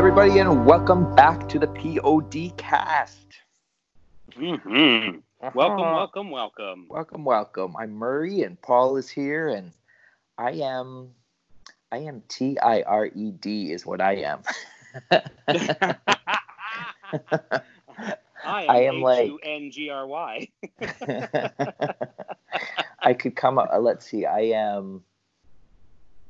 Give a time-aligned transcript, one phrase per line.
[0.00, 3.34] everybody, and welcome back to the POD cast.
[4.32, 5.18] Mm-hmm.
[5.52, 6.86] Welcome, welcome, welcome.
[6.88, 7.76] Welcome, welcome.
[7.76, 9.72] I'm Murray, and Paul is here, and
[10.38, 11.10] I am,
[11.92, 14.40] I am T I R E D is what I am.
[15.10, 15.22] I
[18.46, 20.48] am, I am like- N-G-R-Y.
[23.00, 23.68] I could come up.
[23.78, 24.24] Let's see.
[24.24, 25.02] I am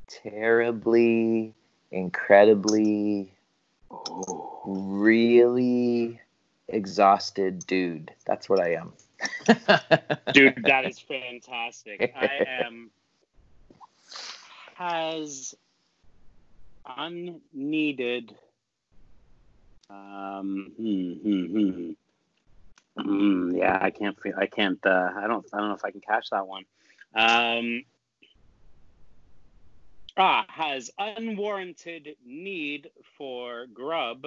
[0.08, 1.54] terribly,
[1.92, 3.32] incredibly,
[4.66, 6.20] really
[6.68, 8.12] exhausted dude.
[8.26, 8.92] That's what I am.
[10.32, 12.12] Dude, that is fantastic.
[12.16, 12.90] I am
[14.76, 15.54] has
[16.96, 18.34] unneeded
[19.90, 21.90] um hmm, hmm, hmm.
[22.96, 26.00] Hmm, yeah, I can't I can't uh I don't I don't know if I can
[26.00, 26.64] catch that one.
[27.14, 27.84] Um
[30.16, 34.26] Ah, has unwarranted need for grub.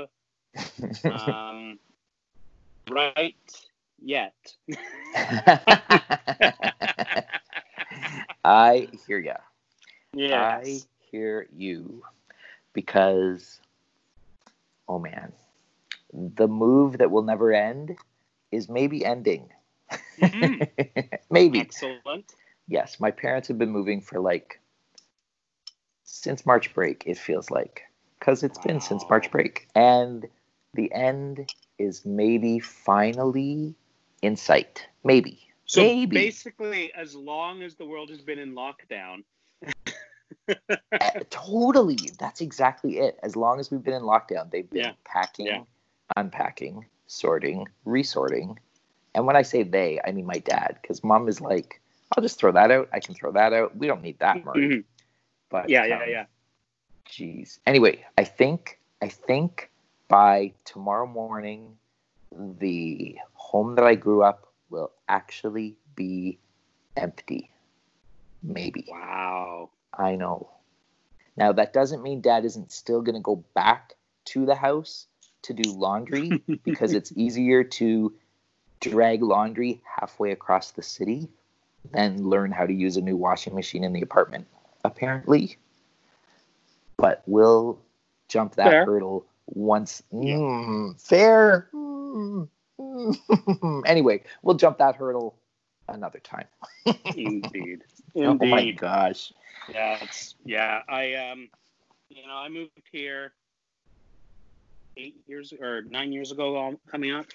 [1.05, 1.79] Um,
[2.87, 3.35] right
[3.99, 4.55] yet.
[8.43, 9.37] I hear ya.
[10.13, 10.33] Yes.
[10.33, 12.03] I hear you
[12.73, 13.61] because,
[14.87, 15.33] oh man,
[16.13, 17.97] the move that will never end
[18.51, 19.49] is maybe ending.
[20.19, 20.67] Mhm.
[21.29, 21.59] maybe.
[21.59, 22.35] Excellent.
[22.67, 24.59] Yes, my parents have been moving for like
[26.03, 27.83] since March break, it feels like.
[28.19, 29.67] Because it's been since March break.
[29.75, 30.27] And
[30.73, 33.75] the end is maybe finally
[34.21, 34.87] in sight.
[35.03, 35.39] Maybe.
[35.65, 36.15] So Maybe.
[36.15, 39.23] basically, as long as the world has been in lockdown,
[40.47, 41.97] Uh, totally.
[42.19, 43.17] That's exactly it.
[43.23, 44.93] As long as we've been in lockdown, they've been Yeah.
[45.05, 45.63] packing, Yeah.
[46.17, 48.59] unpacking, sorting, resorting.
[49.15, 51.81] And when I say they, I mean my dad, because mom is like,
[52.15, 52.89] I'll just throw that out.
[52.91, 53.75] I can throw that out.
[53.77, 54.83] We don't need that, Murray.
[55.53, 56.25] But yeah, yeah, um, yeah.
[57.07, 57.59] Jeez.
[57.67, 59.69] Anyway, I think I think
[60.07, 61.77] by tomorrow morning,
[62.31, 66.39] the home that I grew up will actually be
[66.97, 67.51] empty.
[68.41, 68.87] Maybe.
[68.89, 69.69] Wow.
[69.95, 70.49] I know.
[71.37, 73.93] Now that doesn't mean dad isn't still going to go back
[74.25, 75.05] to the house
[75.43, 78.11] to do laundry because it's easier to
[78.79, 81.29] drag laundry halfway across the city
[81.91, 84.47] than learn how to use a new washing machine in the apartment
[84.83, 85.57] apparently.
[86.97, 87.79] But we'll
[88.29, 88.85] jump that Fair.
[88.85, 90.35] hurdle once Yeah.
[90.35, 91.67] Mm, fair.
[91.73, 92.47] Mm,
[92.79, 93.83] mm.
[93.85, 95.35] anyway, we'll jump that hurdle
[95.89, 96.47] another time.
[96.85, 97.03] Indeed.
[97.15, 97.83] Indeed.
[98.15, 98.77] Oh my Indeed.
[98.77, 99.33] gosh.
[99.69, 100.81] Yeah, it's yeah.
[100.87, 101.49] I um,
[102.09, 103.33] you know, I moved here
[104.97, 107.25] eight years or nine years ago, coming up,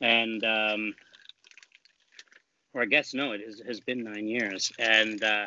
[0.00, 0.94] and um,
[2.74, 5.46] or I guess no, it has, has been nine years, and uh,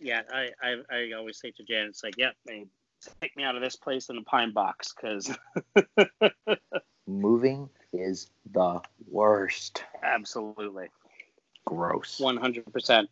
[0.00, 2.30] yeah, I, I I always say to Jan, it's like, yeah,
[3.20, 5.30] take me out of this place in a pine box, because
[7.06, 9.84] Moving is the worst.
[10.02, 10.88] absolutely,
[11.64, 12.20] Gross.
[12.20, 13.08] one hundred percent.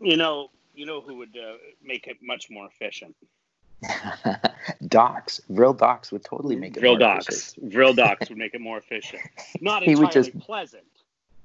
[0.00, 3.14] You know, you know who would uh, make it much more efficient?
[4.88, 6.82] Dox, real docs would totally make it.
[6.82, 7.26] More Dox.
[7.28, 7.72] efficient.
[7.72, 9.22] Vril Dox would make it more efficient.
[9.60, 10.84] Not He would just- pleasant.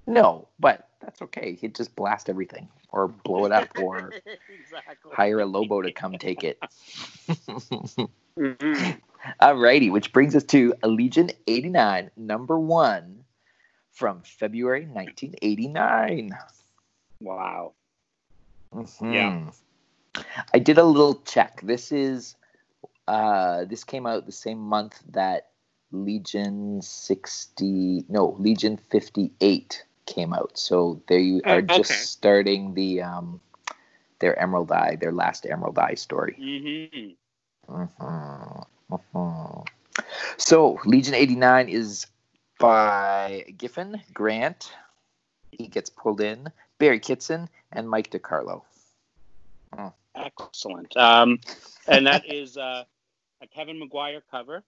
[0.07, 1.55] No, but that's okay.
[1.55, 4.13] He'd just blast everything, or blow it up, or
[4.49, 5.11] exactly.
[5.11, 6.59] hire a Lobo to come take it.
[8.39, 9.01] Mhm.
[9.41, 13.25] Alrighty, which brings us to Legion 89, number one
[13.91, 16.31] from February 1989.
[17.19, 17.73] Wow.
[18.73, 19.13] Mhm.
[19.13, 20.23] Yeah.
[20.53, 21.61] I did a little check.
[21.61, 22.35] This is
[23.07, 25.49] uh this came out the same month that
[25.91, 30.57] Legion 60 no, Legion 58 came out.
[30.57, 32.01] So they Oh, are just okay.
[32.01, 33.41] starting the um
[34.19, 36.35] their Emerald Eye, their last Emerald Eye story.
[36.37, 37.11] hmm
[37.69, 38.65] Mhm.
[38.89, 39.67] Mhm.
[40.37, 42.07] So Legion 89 is
[42.59, 44.71] by Giffen, Grant,
[45.51, 48.63] he gets pulled in, Barry Kitson, and Mike DiCarlo.
[50.15, 50.95] Excellent.
[50.97, 51.39] Um,
[51.87, 52.83] and that is uh,
[53.41, 54.63] a Kevin Maguire cover.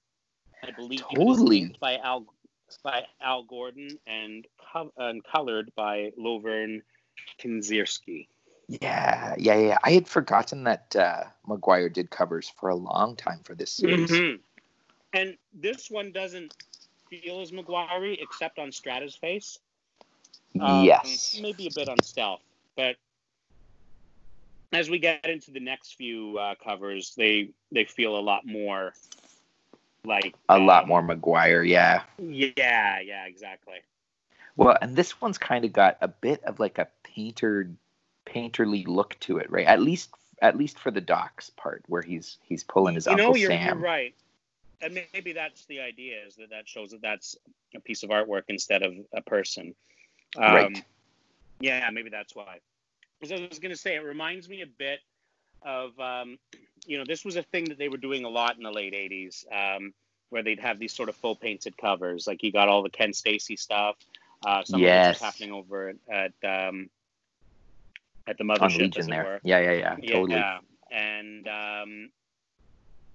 [0.64, 1.75] I believe Totally.
[1.80, 2.25] by Al
[2.77, 6.81] by Al Gordon and, co- and colored by Lovern
[7.42, 8.27] Kindzierski.
[8.68, 9.77] Yeah, yeah, yeah.
[9.83, 14.12] I had forgotten that uh, Maguire did covers for a long time for this series.
[14.12, 14.39] Mhm.
[15.13, 16.54] And this one doesn't
[17.10, 19.57] feel as Maguire except on Strata's face.
[20.60, 21.38] Um, yes.
[21.42, 22.42] Maybe a bit on stealth,
[22.75, 22.95] but
[24.71, 28.94] as we get into the next few uh, covers, they they feel a lot more
[30.06, 32.04] like A lot um, more Maguire, yeah.
[32.18, 33.80] Yeah, yeah, exactly.
[34.56, 37.69] Well, and this one's kind of got a bit of like a painter,
[38.25, 39.66] painterly look to it, right?
[39.66, 40.10] At least,
[40.42, 43.51] at least for the Dox part where he's he's pulling his you know, uncle you're,
[43.51, 43.66] Sam.
[43.66, 44.13] you're right.
[44.81, 47.38] and maybe that's the idea is that that shows that that's
[47.75, 49.75] a piece of artwork instead of a person.
[50.38, 50.84] Um, Right.
[51.60, 52.60] Yeah, maybe that's why.
[53.19, 55.00] Because I was going to say, it reminds me a bit
[55.64, 56.38] of, um,
[56.86, 58.94] you know, this was a thing that they were doing a lot in the late
[58.94, 59.94] '80s, um,
[60.30, 62.28] where they'd have these sort of full painted covers.
[62.28, 63.96] Like you got all the Ken Steacy stuff.
[64.46, 65.20] Uh, some of Yes.
[65.20, 66.90] was happening over at at, um,
[68.28, 69.24] at the On mothership, Legion as it there.
[69.24, 69.40] were.
[69.44, 69.96] Yeah, yeah, yeah.
[70.14, 70.38] Totally.
[70.38, 70.60] Yeah,
[70.92, 72.10] and um,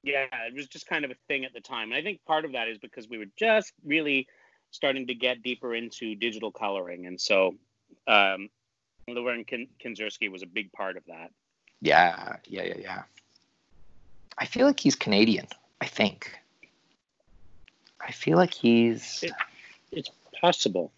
[0.02, 1.90] yeah, it was just kind of a thing at the time.
[1.93, 4.26] And I think part of that is because we were just really
[4.70, 7.55] starting to get deeper into digital coloring, and so
[8.06, 8.50] um,
[9.08, 11.31] Lovern Kin- Kindzierski was a big part of that.
[11.84, 13.02] Yeah, yeah, yeah, yeah.
[14.38, 15.46] I feel like he's Canadian.
[15.82, 16.34] I think.
[18.00, 19.22] I feel like he's.
[19.22, 19.32] It-
[19.92, 20.10] It's
[20.40, 20.90] possible.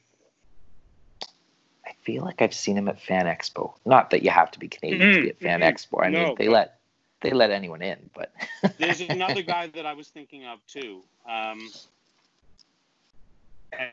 [1.85, 3.75] I feel like I've seen him at Fan Expo.
[3.85, 6.01] Not that you have to be Canadian to be at Fan Mhm, Expo.
[6.01, 6.79] I mean, No, they let
[7.21, 8.33] they let anyone in, but
[8.79, 11.73] There's another guy that I was thinking of too, um,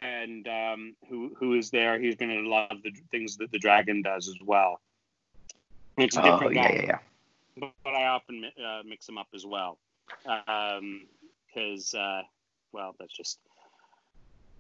[0.02, 2.00] and um, who who is there?
[2.00, 4.80] He's been in a lot of the things that the dragon does as well.
[5.98, 6.74] It's a oh different yeah, guy.
[6.88, 7.00] yeah,
[7.60, 7.70] yeah.
[7.84, 9.78] but I often uh, mix them up as well,
[10.24, 12.22] because uh,
[12.72, 13.40] well, that's just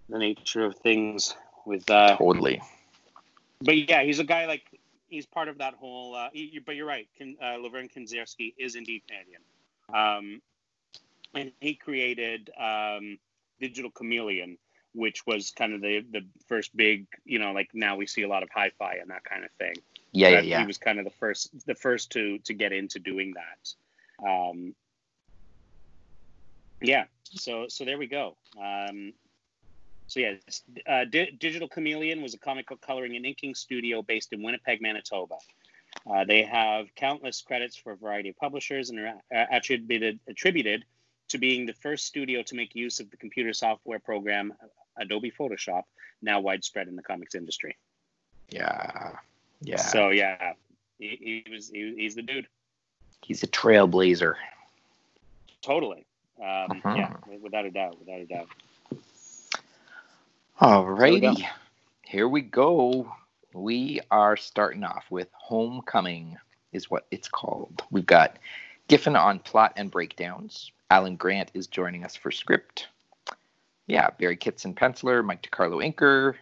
[0.09, 1.35] the nature of things.
[1.65, 2.61] With uh, Totally.
[3.61, 4.63] but yeah, he's a guy like
[5.07, 6.13] he's part of that whole.
[6.13, 9.41] Uh, he, but you're right, Kin, uh, Lovern Kindzierski is indeed Canadian,
[9.93, 10.41] um,
[11.33, 13.17] and he created um,
[13.61, 14.57] Digital Chameleon,
[14.93, 18.27] which was kind of the the first big, you know, like now we see a
[18.27, 19.75] lot of hi-fi and that kind of thing
[20.13, 20.59] Yeah, yeah, yeah.
[20.61, 24.27] He was kind of the first, the first to to get into doing that.
[24.27, 24.75] Um,
[26.81, 27.05] yeah.
[27.23, 28.37] So so there we go.
[28.61, 29.13] Um,
[30.07, 30.33] so yeah,
[30.87, 34.81] uh, Di- Digital Chameleon was a comic book coloring and inking studio based in Winnipeg,
[34.81, 35.35] Manitoba.
[36.09, 40.85] Uh, they have countless credits for a variety of publishers and are uh, attributed attributed
[41.29, 44.53] to being the first studio to make use of the computer software program
[44.97, 45.83] Adobe Photoshop,
[46.21, 47.75] now widespread in the comics industry.
[48.49, 49.13] Yeah,
[49.63, 49.77] yeah.
[49.77, 50.53] So yeah,
[50.99, 52.47] he, he was he, he's the dude.
[53.23, 54.35] he's a trailblazer.
[55.61, 56.05] Totally.
[56.39, 56.97] Um, Mhm.
[56.97, 58.49] Yeah, without a doubt, without a doubt.
[60.59, 61.47] All Alrighty,
[62.03, 63.11] here we go.
[63.53, 66.37] We are starting off with Homecoming,
[66.71, 67.83] is what it's called.
[67.91, 68.37] We've got
[68.87, 70.71] Giffen on plot and breakdowns.
[70.89, 72.87] Alan Grant is joining us for script.
[73.87, 76.35] Yeah, Barry Kitson penciler, Mike DiCarlo inker.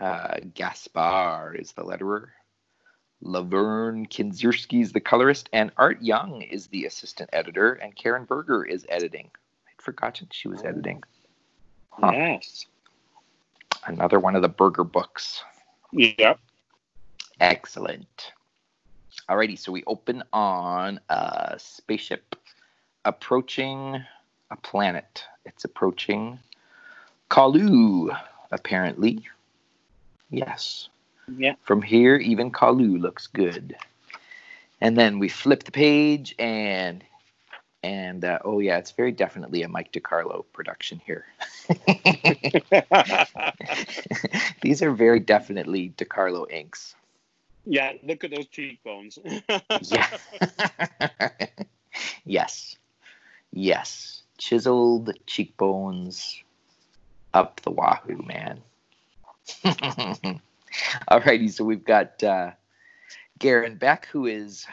[0.00, 2.28] Uh, Gaspar is the letterer.
[3.22, 8.64] Lovern Kindzierski is the colorist, and Art Young is the assistant editor, and Karen Berger
[8.64, 9.30] is editing.
[9.68, 11.02] I'd forgotten she was editing.
[11.90, 12.12] Huh.
[12.14, 12.66] Yes.
[13.86, 15.42] Another one of the Berger books.
[15.92, 16.38] Yep.
[17.40, 18.32] Excellent.
[19.28, 22.36] Alrighty, so we open on a spaceship
[23.04, 24.02] approaching
[24.50, 25.24] a planet.
[25.44, 26.38] It's approaching
[27.30, 28.16] Colu,
[28.50, 29.26] apparently.
[30.30, 30.88] Yes.
[31.36, 31.54] Yeah.
[31.62, 33.76] From here, even Colu looks good.
[34.80, 37.04] And then we flip the page, and
[37.82, 41.26] and uh, oh yeah, it's very definitely a Mike DiCarlo production here.
[44.62, 46.94] These are very definitely DiCarlo inks.
[47.66, 47.92] yeah.
[48.02, 49.18] Look at those cheekbones.
[49.82, 50.06] Yeah.
[52.24, 52.76] yes.
[53.52, 54.22] Yes.
[54.38, 56.42] Chiseled cheekbones
[57.34, 58.60] up the wahoo, man.
[61.10, 62.52] Alrighty, so we've got uh,
[63.38, 64.66] Garryn Bek, who is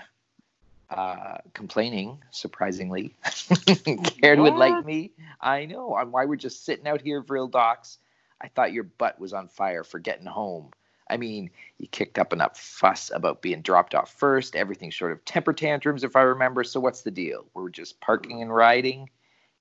[0.89, 3.15] uh, complaining, surprisingly.
[3.25, 5.11] Garryn would like me.
[5.41, 5.95] I know.
[5.95, 7.97] On why we're just sitting out here, Vril Dox.
[8.41, 10.71] I thought your butt was on fire for getting home.
[11.09, 14.55] I mean, you kicked up enough fuss about being dropped off first.
[14.55, 16.63] Everything short of temper tantrums, if I remember.
[16.63, 17.45] So what's the deal?
[17.53, 19.09] We're just parking and riding,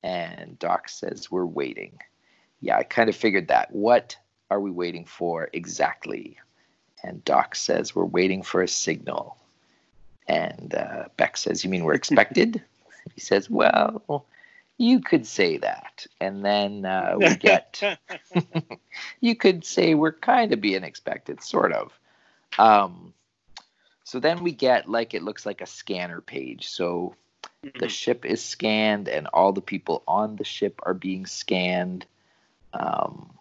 [0.03, 1.99] and Doc says we're waiting.
[2.61, 3.73] Yeah, I kind of figured that.
[3.73, 4.17] What
[4.51, 6.39] are we waiting for exactly?
[7.03, 9.37] And Doc says we're waiting for a signal.
[10.29, 12.63] And uh, Bek says, "You mean we're expected?"
[13.15, 14.27] he says, "Well,
[14.79, 17.83] you could say that." And then uh, we get
[19.21, 21.99] you could say we're kind of being expected, sort of.
[22.59, 23.13] Um,
[24.05, 26.69] so then we get like it looks like a scanner page.
[26.69, 27.15] So
[27.79, 32.07] the ship is scanned, and all the people on the ship are being scanned.
[32.73, 33.36] Um,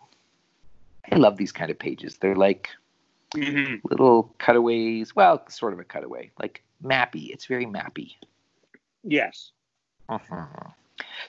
[1.11, 2.17] I love these kind of pages.
[2.17, 2.69] They're like
[3.31, 3.81] Mhm.
[3.83, 5.15] little cutaways.
[5.15, 7.31] Well, sort of a cutaway, like mappy.
[7.31, 8.15] It's very mappy.
[9.03, 9.51] Yes.
[10.09, 10.73] Mhm.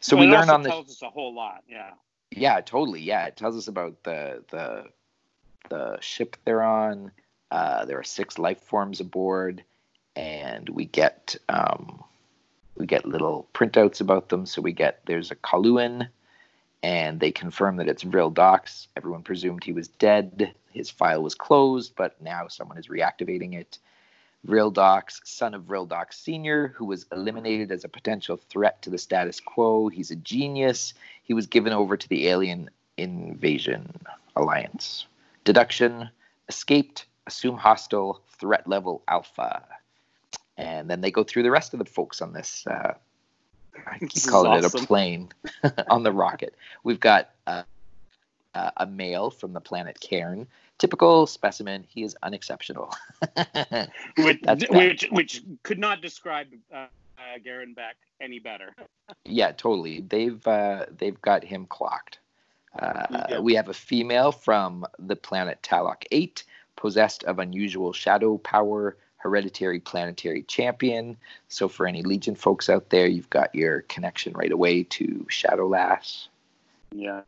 [0.01, 1.63] So Well, we learn on the tells us a whole lot.
[1.69, 1.95] Yeah.
[2.31, 3.01] Yeah, totally.
[3.01, 4.91] Yeah, it tells us about the the
[5.69, 7.11] the ship they're on.
[7.51, 9.65] Uh, there are six life forms aboard,
[10.15, 12.03] and we get um,
[12.77, 14.47] we get little printouts about them.
[14.47, 16.09] So we get there's a Coluan,
[16.83, 18.89] and they confirm that it's Vril Dox.
[18.97, 20.55] Everyone presumed he was dead.
[20.71, 23.79] His file was closed, but now someone is reactivating it.
[24.45, 28.91] Vril Dox, son of Vril Dox Sr., who was eliminated as a potential threat to
[28.91, 29.89] the status quo.
[29.89, 30.95] He's a genius.
[31.25, 33.91] He was given over to the Alien Invasion
[34.37, 35.07] Alliance.
[35.45, 36.11] Deduction
[36.49, 39.65] escaped, assume hostile, threat level alpha.
[40.57, 42.67] And then they go through the rest of the folks on this.
[42.67, 42.95] Uh,
[43.87, 44.79] I keep calling awesome.
[44.79, 45.29] it a plane
[45.91, 46.55] on the rocket.
[46.85, 47.63] We've got uh,
[48.55, 50.47] uh, a male from the planet Cairn.
[50.79, 51.85] Typical specimen.
[51.89, 52.95] He is unexceptional.
[54.19, 56.89] which, which, which could not describe uh, uh,
[57.45, 58.75] Garryn Bek any better.
[59.25, 60.01] yeah, totally.
[60.01, 62.19] They've uh, they've got him clocked.
[62.79, 66.45] Uh, We have a female from the planet Talok 8,
[66.77, 71.17] possessed of unusual shadow power, hereditary planetary champion.
[71.49, 76.29] So, for any Legion folks out there, you've got your connection right away to Shadowlass.
[76.95, 77.23] Yeah.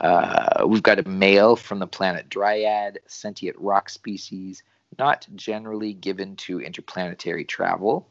[0.00, 4.64] Uh, we've got a male from the planet Dryad, sentient rock species,
[4.98, 8.08] not generally given to interplanetary travel.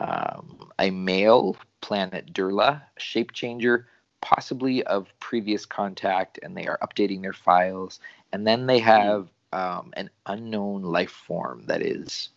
[0.00, 3.86] Um, a male, planet Durla, shape changer,
[4.20, 8.00] possibly of previous contact, and they are updating their files.
[8.32, 12.30] And then they have um, an unknown life form that is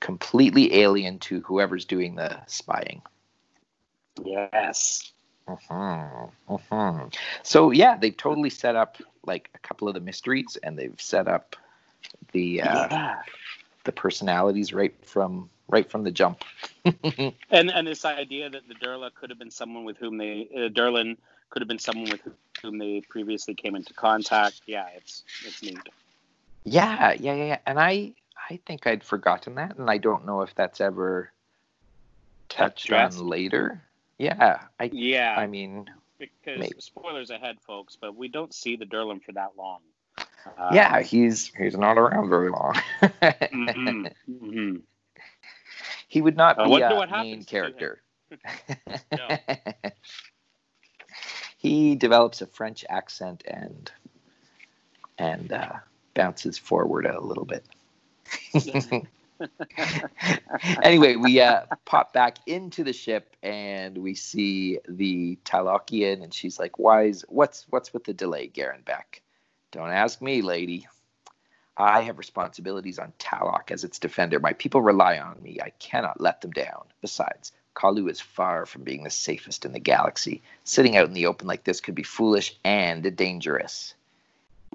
[0.00, 3.02] completely alien to whoever's doing the spying.
[4.24, 5.12] Yes.
[5.48, 6.54] Mm-hmm.
[6.54, 7.08] Mm-hmm.
[7.42, 11.28] So yeah, they've totally set up like a couple of the mysteries, and they've set
[11.28, 11.56] up
[12.32, 13.16] the uh, yeah.
[13.84, 16.42] the personalities right from right from the jump.
[17.04, 20.68] and and this idea that the Durla could have been someone with whom they uh,
[20.68, 21.16] Durlan
[21.50, 22.20] could have been someone with
[22.62, 24.62] whom they previously came into contact.
[24.66, 25.78] Yeah, it's it's neat.
[26.64, 27.58] Yeah, yeah, yeah, yeah.
[27.66, 28.12] And I
[28.50, 31.30] I think I'd forgotten that, and I don't know if that's ever
[32.48, 33.82] touched on later.
[34.18, 35.36] Yeah, I yeah.
[35.38, 36.74] I mean, because maybe.
[36.78, 39.80] spoilers ahead, folks, but we don't see the Durlan for that long.
[40.56, 42.74] Um, yeah, he's he's not around very long.
[43.02, 44.76] mm-hmm, mm-hmm.
[46.08, 48.02] He would not be a main character.
[51.58, 53.90] he develops a French accent and
[55.18, 55.74] and uh,
[56.14, 57.64] bounces forward a little bit.
[60.82, 66.58] anyway, we uh, pop back into the ship and we see the Talokian, and she's
[66.58, 69.22] like, "Why is what's what's with the delay, Garryn Bek?
[69.72, 70.86] Don't ask me, lady.
[71.78, 74.40] I have responsibilities on Talok as its defender.
[74.40, 75.58] My people rely on me.
[75.62, 76.86] I cannot let them down.
[77.00, 80.42] Besides, Colu is far from being the safest in the galaxy.
[80.64, 83.94] Sitting out in the open like this could be foolish and dangerous.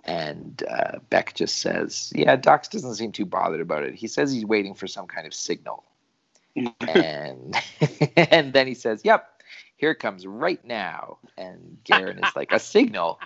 [0.05, 3.95] And uh, Bek just says, Yeah, Dox doesn't seem too bothered about it.
[3.95, 5.83] He says he's waiting for some kind of signal.
[6.55, 7.55] and
[8.15, 9.43] and then he says, Yep,
[9.75, 11.17] here it comes right now.
[11.37, 13.19] And Garryn is like, A signal?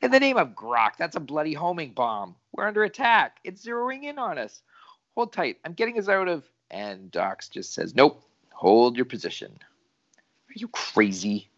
[0.00, 2.34] In the name of Grok, that's a bloody homing bomb.
[2.52, 3.38] We're under attack.
[3.44, 4.62] It's zeroing in on us.
[5.14, 5.58] Hold tight.
[5.64, 6.44] I'm getting us out of.
[6.70, 9.52] And Dox just says, Nope, hold your position.
[10.48, 11.48] Are you crazy?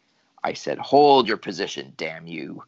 [0.43, 2.65] I said, Hold your position, damn you.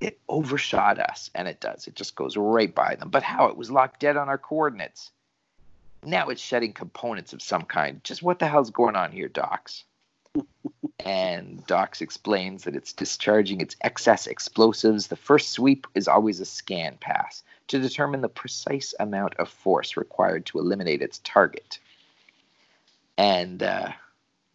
[0.00, 1.88] It overshot us, and it does.
[1.88, 3.10] It just goes right by them.
[3.10, 3.46] But how?
[3.46, 5.10] It was locked dead on our coordinates.
[6.04, 8.02] Now it's shedding components of some kind.
[8.04, 9.82] Just what the hell's going on here, Dox?
[11.04, 15.06] And Dox explains that it's discharging its excess explosives.
[15.06, 19.96] The first sweep is always a scan pass to determine the precise amount of force
[19.96, 21.78] required to eliminate its target.
[23.16, 23.92] And uh,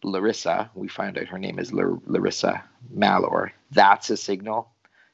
[0.02, 3.52] Lyrissa, we find out her name is Lyrissa Mallor.
[3.70, 4.70] That's a signal.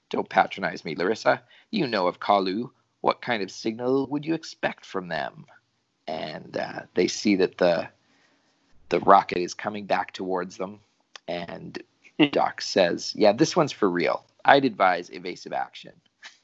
[0.08, 1.40] Don't patronize me, Lyrissa.
[1.70, 2.70] You know of Colu.
[3.00, 5.46] What kind of signal would you expect from them?
[6.06, 7.88] And uh, they see that the
[8.88, 10.80] the rocket is coming back towards them,
[11.30, 11.82] and
[12.32, 14.24] Doc says, "Yeah, this one's for real.
[14.44, 15.92] I'd advise evasive action."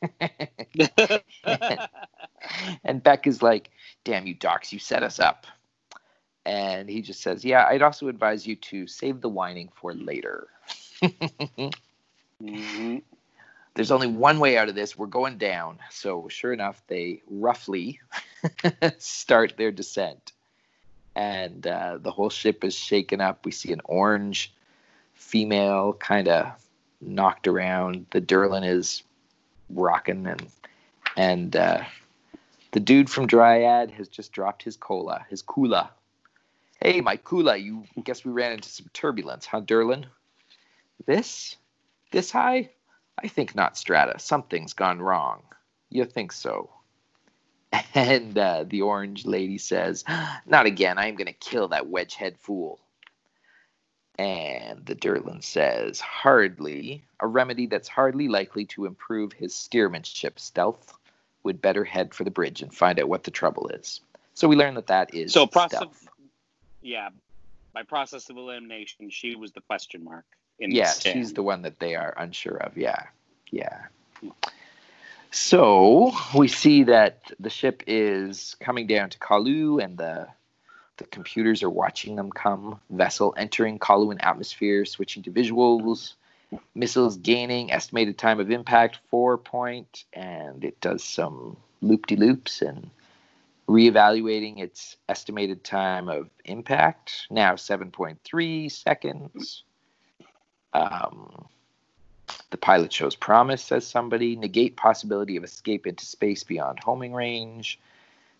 [2.84, 3.70] and Bek is like,
[4.04, 4.72] "Damn you, Dox!
[4.72, 5.46] You set us up."
[6.44, 10.46] And he just says, "Yeah, I'd also advise you to save the whining for later."
[11.02, 12.98] mm-hmm.
[13.74, 14.96] There's only one way out of this.
[14.96, 15.80] We're going down.
[15.90, 18.00] So sure enough, they roughly
[18.98, 20.32] start their descent
[21.16, 23.44] and uh, the whole ship is shaken up.
[23.44, 24.52] We see an orange
[25.16, 26.52] female kind of
[27.00, 28.06] knocked around.
[28.10, 29.02] The Durlan is
[29.68, 30.46] rocking, and
[31.16, 31.84] and uh,
[32.72, 35.88] the dude from Dryad has just dropped his cola, his kula.
[36.80, 40.04] Hey, my kula, you guess we ran into some turbulence, huh, Durlan?
[41.06, 41.56] This?
[42.12, 42.70] This high?
[43.22, 44.18] I think not, Strata.
[44.18, 45.42] Something's gone wrong.
[45.90, 46.70] You think so?
[47.94, 50.04] And uh, the orange lady says,
[50.46, 50.98] Not again.
[50.98, 52.78] I am going to kill that wedgehead fool.
[54.18, 57.02] And the Durlan says, Hardly.
[57.20, 60.38] A remedy that's hardly likely to improve his steersmanship.
[60.38, 60.94] Stealth
[61.42, 64.00] would better head for the bridge and find out what the trouble is.
[64.34, 66.08] So we learn that that is So process, stealth.
[66.82, 67.08] yeah,
[67.72, 70.24] by process of elimination, she was the question mark.
[70.58, 72.76] In Yeah, the she's the one that they are unsure of.
[72.76, 73.04] Yeah,
[73.50, 73.84] yeah.
[74.20, 74.30] Hmm.
[75.30, 80.28] So we see that the ship is coming down to Colu, and the
[80.96, 82.80] the computers are watching them come.
[82.90, 86.14] Vessel entering Coluan atmosphere, switching to visuals.
[86.74, 92.62] Missiles gaining estimated time of impact four point, and it does some loop de loops
[92.62, 92.90] and
[93.68, 99.64] reevaluating its estimated time of impact now 7.3 seconds.
[100.72, 101.48] Um,
[102.50, 104.36] the pilot shows promise, says somebody.
[104.36, 107.80] Negate possibility of escape into space beyond homing range.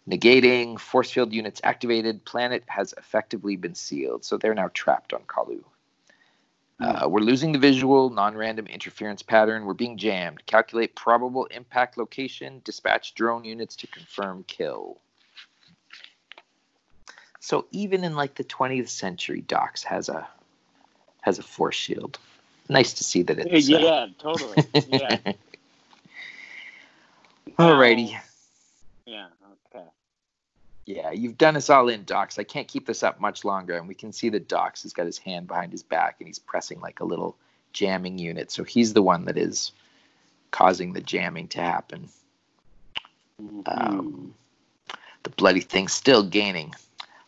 [0.08, 2.24] Negating force field units activated.
[2.24, 5.64] Planet has effectively been sealed, so they're now trapped on Colu.
[6.78, 9.64] Uh, we're losing the visual, non-random interference pattern.
[9.64, 10.44] We're being jammed.
[10.44, 12.60] Calculate probable impact location.
[12.64, 14.98] Dispatch drone units to confirm kill.
[17.40, 20.28] So even in like the 20th century, Dox has a
[21.22, 22.18] has a force shield.
[22.68, 23.70] Nice to see that it's.
[23.70, 24.64] uh, yeah, totally.
[24.88, 25.18] Yeah.
[27.58, 28.18] Alrighty.
[29.06, 29.28] Yeah.
[30.86, 32.38] Yeah, you've done us all in, Dox.
[32.38, 33.76] I can't keep this up much longer.
[33.76, 36.38] And we can see that Dox has got his hand behind his back and he's
[36.38, 37.36] pressing like a little
[37.72, 38.52] jamming unit.
[38.52, 39.72] So he's the one that is
[40.52, 42.08] causing the jamming to happen.
[43.66, 44.32] Um,
[45.24, 46.72] the bloody thing's still gaining.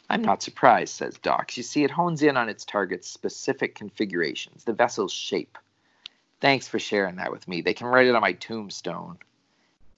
[0.08, 1.56] I'm not surprised, says Dox.
[1.56, 5.58] You see, it hones in on its target's specific configurations, the vessel's shape.
[6.40, 7.60] Thanks for sharing that with me.
[7.60, 9.18] They can write it on my tombstone.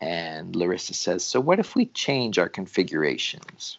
[0.00, 3.78] And Lyrissa says, So what if we change our configurations?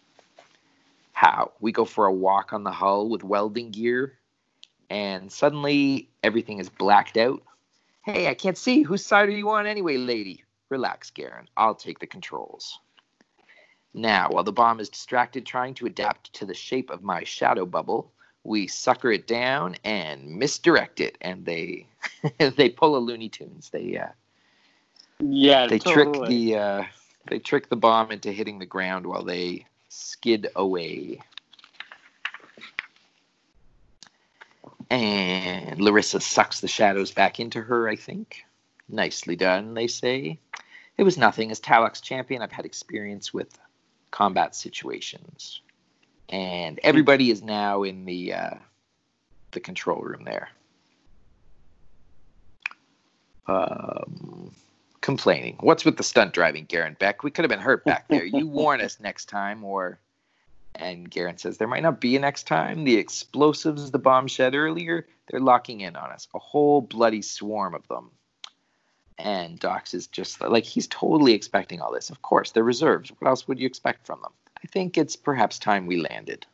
[1.13, 1.51] How?
[1.59, 4.17] We go for a walk on the hull with welding gear,
[4.89, 7.41] and suddenly everything is blacked out.
[8.03, 8.81] Hey, I can't see.
[8.81, 10.43] Whose side are you on anyway, lady?
[10.69, 11.45] Relax, Garryn.
[11.57, 12.79] I'll take the controls.
[13.93, 17.65] Now, while the bomb is distracted trying to adapt to the shape of my shadow
[17.65, 18.11] bubble,
[18.43, 21.87] we sucker it down and misdirect it, and they
[22.39, 23.69] they pull a Looney Tunes.
[23.69, 24.07] They uh,
[25.21, 25.67] Yeah.
[25.67, 26.17] they totally.
[26.17, 26.83] trick the uh,
[27.27, 31.21] they trick the bomb into hitting the ground while they skid away.
[34.89, 38.43] And Lyrissa sucks the shadows back into her, I think.
[38.89, 40.39] Nicely done, they say.
[40.97, 41.49] It was nothing.
[41.49, 43.57] As Talok's champion, I've had experience with
[44.11, 45.61] combat situations.
[46.27, 48.55] And everybody is now in the uh,
[49.51, 50.49] the control room there.
[53.47, 54.51] Um,
[55.01, 55.57] complaining.
[55.59, 57.23] What's with the stunt driving, Garryn Bek?
[57.23, 58.25] We could have been hurt back there.
[58.25, 59.99] You warn us next time, or.
[60.73, 62.85] And Garryn says, There might not be a next time.
[62.85, 66.29] The explosives the bomb shed earlier, they're locking in on us.
[66.33, 68.11] A whole bloody swarm of them.
[69.17, 72.09] And Dox is just like, he's totally expecting all this.
[72.09, 73.11] Of course, they're reserves.
[73.19, 74.31] What else would you expect from them?
[74.63, 76.45] I think it's perhaps time we landed.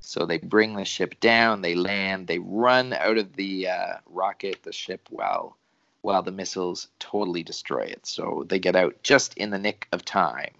[0.00, 4.62] So they bring the ship down, they land, they run out of the uh, rocket,
[4.62, 5.57] the ship, while
[6.08, 8.06] while the missiles totally destroy it.
[8.06, 10.54] So they get out just in the nick of time,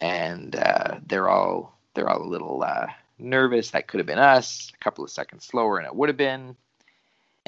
[0.00, 2.88] and uh, they're all they're all a little uh,
[3.20, 3.70] nervous.
[3.70, 4.72] That could have been us.
[4.74, 6.56] A couple of seconds slower, and it would have been.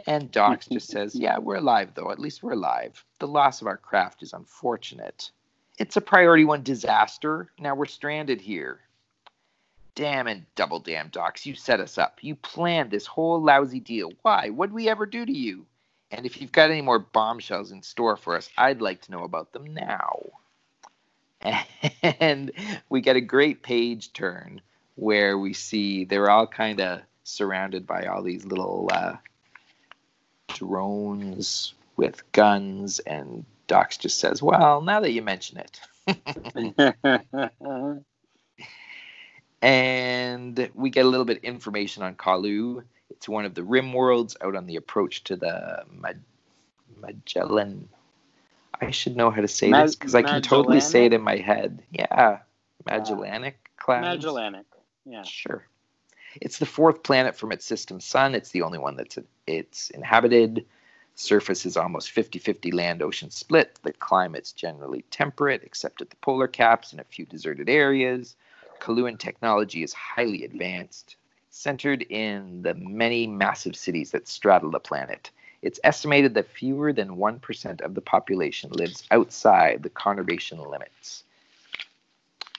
[0.07, 2.13] And Dox just says, "Yeah, we're alive though.
[2.13, 3.05] At least we're alive.
[3.19, 5.33] The loss of our craft is unfortunate.
[5.77, 7.51] It's a priority one disaster.
[7.59, 8.79] Now we're stranded here."
[9.97, 11.45] Damn and double damn, Dox.
[11.45, 12.19] You set us up.
[12.21, 14.13] You planned this whole lousy deal.
[14.23, 14.51] Why?
[14.51, 15.67] What'd we ever do to you?
[16.11, 19.25] And if you've got any more bombshells in store for us, I'd like to know
[19.25, 20.31] about them now.
[22.03, 22.51] And
[22.89, 24.61] we get a great page turn
[24.97, 29.17] where we see they're all kind of surrounded by all these little uh,
[30.49, 32.99] drones with guns.
[33.01, 35.81] And Dox just says, Well, now that you mention it.
[39.63, 42.83] and we get a little bit of information on Colu.
[43.19, 46.13] It's one of the rim worlds out on the approach to the Ma-
[47.01, 47.89] Magellan.
[48.81, 51.21] I should know how to say Ma- this because I can totally say it in
[51.23, 51.83] my head.
[51.91, 52.41] Yeah, ah.
[52.87, 54.19] Magellanic clouds.
[54.19, 54.67] Magellanic.
[55.05, 55.25] Yeah.
[55.25, 55.67] Sure.
[56.41, 58.37] It's the fourth planet from its system sun.
[58.37, 60.65] It's the only one that's it's inhabited.
[61.17, 63.81] Surface is almost 50-50 land ocean split.
[63.83, 68.37] The climate's generally temperate, except at the polar caps and a few deserted areas.
[68.79, 71.17] Coluan technology is highly advanced,
[71.51, 75.31] centered in the many massive cities that straddle the planet.
[75.63, 81.25] It's estimated that fewer than 1% of the population lives outside the conurbation limits.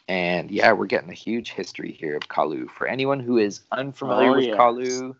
[0.07, 2.69] And yeah, we're getting a huge history here of Colu.
[2.71, 4.57] For anyone who is unfamiliar Oh, with yes.
[4.57, 5.15] Colu,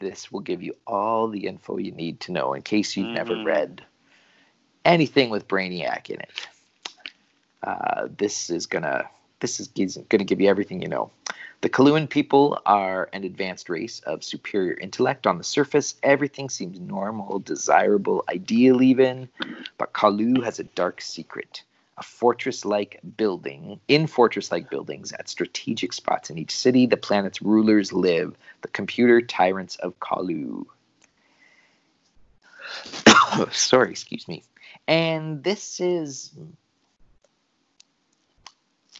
[0.00, 3.36] this will give you all the info you need to know in case you've never
[3.36, 3.44] Mhm.
[3.44, 3.84] read
[4.84, 6.48] anything with Brainiac in it.
[7.62, 9.08] Uh, this is gonna
[9.40, 9.68] this is
[10.08, 11.10] gonna give you everything you know.
[11.60, 15.26] The Coluan people are an advanced race of superior intellect.
[15.26, 19.28] On the surface, everything seems normal, desirable, ideal even.
[19.76, 21.64] But Colu has a dark secret.
[21.96, 26.96] A fortress like building, in fortress like buildings at strategic spots in each city, the
[26.96, 30.64] planet's rulers live, the computer tyrants of Colu.
[33.50, 34.44] Sorry, excuse me.
[34.86, 36.30] And this is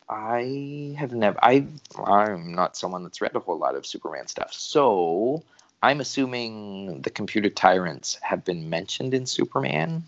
[0.08, 1.38] I have never.
[1.42, 1.66] I
[2.04, 5.42] I'm not someone that's read a whole lot of Superman stuff, so
[5.82, 10.04] I'm assuming the computer tyrants have been mentioned in Superman.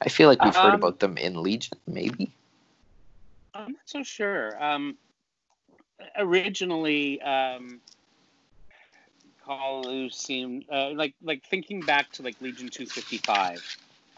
[0.00, 2.30] I feel like we've heard Um, about them in Legion, maybe.
[3.54, 4.62] I'm not so sure.
[4.62, 4.98] Um,
[6.16, 7.80] originally, um,
[9.46, 13.64] Colu seemed uh, like like thinking back to like Legion 255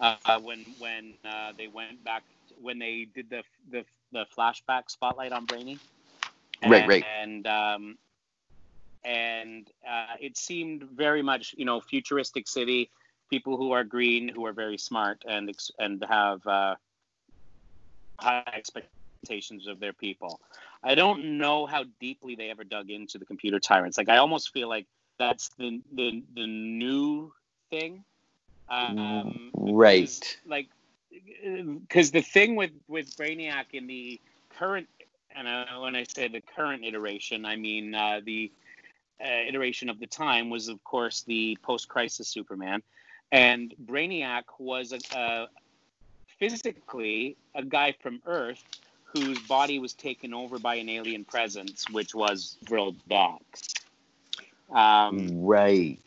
[0.00, 2.24] uh, when when uh, they went back
[2.60, 5.79] when they did the the the flashback spotlight on Brainy.
[6.66, 7.05] Right, right.
[7.23, 7.99] And um,
[9.05, 12.90] and uh, it seemed very much you know futuristic city,
[13.31, 16.75] people who are green, who are very smart and ex- and have uh,
[18.20, 20.40] high expectations of their people.
[20.83, 23.99] I don't know how deeply they ever dug into the computer tyrants.
[23.99, 24.87] Like I almost feel like
[25.18, 27.33] that's the the, the new
[27.70, 28.05] thing.
[28.68, 30.38] Um, Right.
[30.46, 30.68] Like
[31.42, 34.20] because the thing with with Brainiac in the
[34.59, 34.88] current
[35.35, 38.51] and uh, when I say the current iteration, I mean uh, the
[39.23, 42.83] uh, iteration of the time was, of course, the post-crisis Superman,
[43.33, 45.49] and Brainiac was a, a
[46.38, 48.64] physically a guy from Earth
[49.05, 53.75] whose body was taken over by an alien presence, which was Vril Dox.
[54.73, 55.99] Um, right.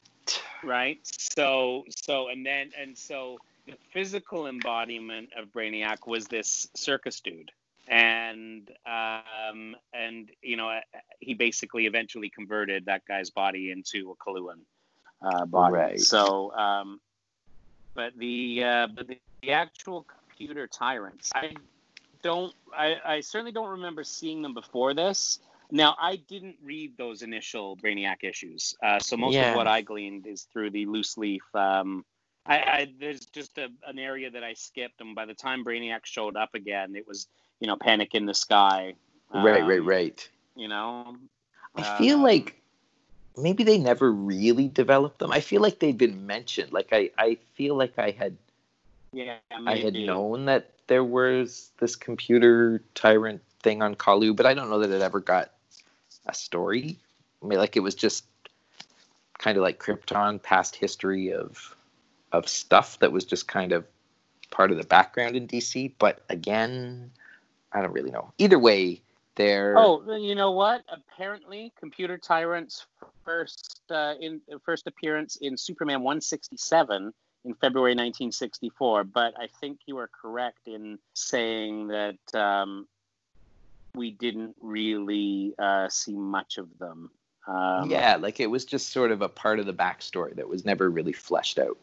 [0.64, 7.20] right so so and then and so the physical embodiment of brainiac was this circus
[7.20, 7.52] dude
[7.88, 10.80] and um and you know
[11.20, 14.60] he basically eventually converted that guy's body into a Coluan
[15.26, 16.00] uh body Right.
[16.00, 17.00] so um
[17.96, 21.54] but the uh but the, the actual computer tyrants i
[22.22, 25.40] don't I, I certainly don't remember seeing them before this
[25.72, 29.50] now, I didn't read those initial Brainiac issues, uh, so most Yeah.
[29.50, 31.42] of what I gleaned is through the loose leaf.
[31.56, 32.06] Um,
[32.46, 36.06] I, I there's just a, an area that I skipped, and by the time Brainiac
[36.06, 37.28] showed up again, it was
[37.60, 38.96] you know Panic in the Sky.
[39.34, 40.30] right, right, um, right.
[40.56, 41.18] You know,
[41.76, 42.62] I feel Um, like
[43.38, 45.32] maybe they never really developed them.
[45.32, 46.72] I feel like they've been mentioned.
[46.72, 48.38] Like I, I feel like I had
[49.14, 54.54] yeah, I had known that there was this computer tyrant thing on Colu, but I
[54.54, 55.52] don't know that it ever got
[56.26, 56.98] a story.
[57.42, 58.26] I mean, like it was just
[59.38, 61.76] kind of like Krypton, past history of
[62.34, 63.86] of stuff that was just kind of
[64.50, 65.94] part of the background in DC.
[66.00, 67.12] But again,
[67.72, 68.34] I don't really know.
[68.38, 69.02] Either way,
[69.36, 70.84] they're Oh, you know what?
[70.92, 72.86] Apparently, Computer Tyrant's
[73.24, 77.14] first uh, in first appearance in Superman 167
[77.46, 79.04] in February 1964.
[79.06, 82.88] But I think you are correct in saying that um,
[83.96, 87.12] we didn't really uh, see much of them.
[87.48, 90.64] Um, yeah, like it was just sort of a part of the backstory that was
[90.64, 91.78] never really fleshed out.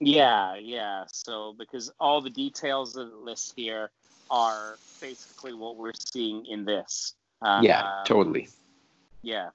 [0.00, 1.04] Yeah, yeah.
[1.08, 3.90] So because all the details of the list here
[4.30, 7.14] are basically what we're seeing in this.
[7.42, 8.48] Uh, yeah, totally.
[9.22, 9.50] Yeah.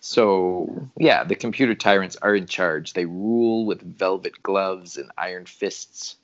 [0.00, 2.94] So, yeah, the computer tyrants are in charge.
[2.94, 6.16] They rule with velvet gloves and iron fists.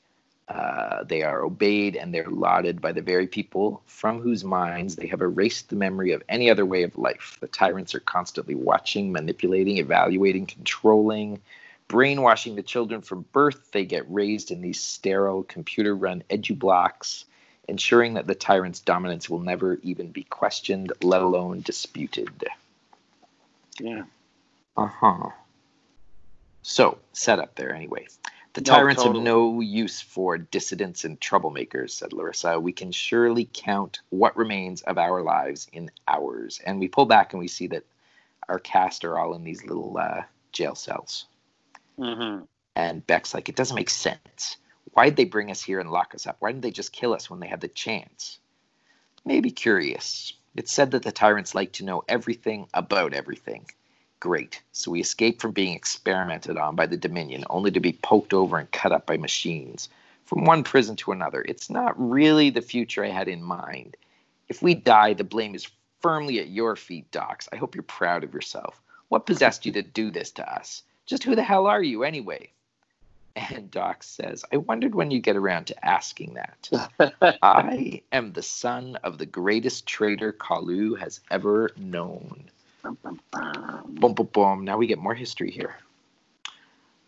[0.49, 5.09] Uh, they are obeyed and they're lauded by the very people from whose minds they
[5.09, 7.37] have erased the memory of any other way of life.
[7.41, 11.41] The tyrants are constantly watching, manipulating, evaluating, controlling,
[11.89, 13.71] brainwashing the children from birth.
[13.73, 17.25] They get raised in these sterile, computer run edu-blocks,
[17.69, 22.45] ensuring that the tyrant's dominance will never even be questioned, let alone disputed.
[23.79, 24.05] Yeah.
[24.77, 25.31] Uh huh.
[26.63, 28.09] So, set up there anyway.
[28.55, 29.19] The No, tyrants totally.
[29.19, 32.61] have no use for dissidents and troublemakers, said Lyrissa.
[32.61, 36.61] We can surely count what remains of our lives in hours.
[36.65, 37.85] And we pull back and we see that
[38.49, 40.23] our cast are all in these little uh,
[40.53, 41.27] jail cells.
[41.99, 42.41] Hmm
[42.77, 44.57] And Bek's like, it doesn't make sense.
[44.93, 46.37] Why'd they bring us here and lock us up?
[46.41, 48.39] Why didn't they just kill us when they had the chance?
[49.25, 50.35] Maybe curious.
[50.57, 53.67] It's said that the tyrants like to know everything about everything.
[54.21, 54.63] Great.
[54.73, 58.59] So we escape from being experimented on by the Dominion, only to be poked over
[58.59, 59.89] and cut up by machines.
[60.27, 61.45] from one prison to another.
[61.47, 63.97] It's not really the future I had in mind.
[64.49, 65.69] If we die, the blame is
[66.03, 67.49] firmly at your feet, Dox.
[67.53, 68.83] I hope you're proud of yourself.
[69.09, 70.83] What possessed you to do this to us?
[71.07, 72.51] Just who the hell are you, anyway?
[73.37, 77.39] And Doc says, I wondered when you get around to asking that.
[77.43, 82.45] I am the son of the greatest trader Colu has ever known.
[82.83, 84.65] Boom, boom, boom.
[84.65, 85.77] Now we get more history here.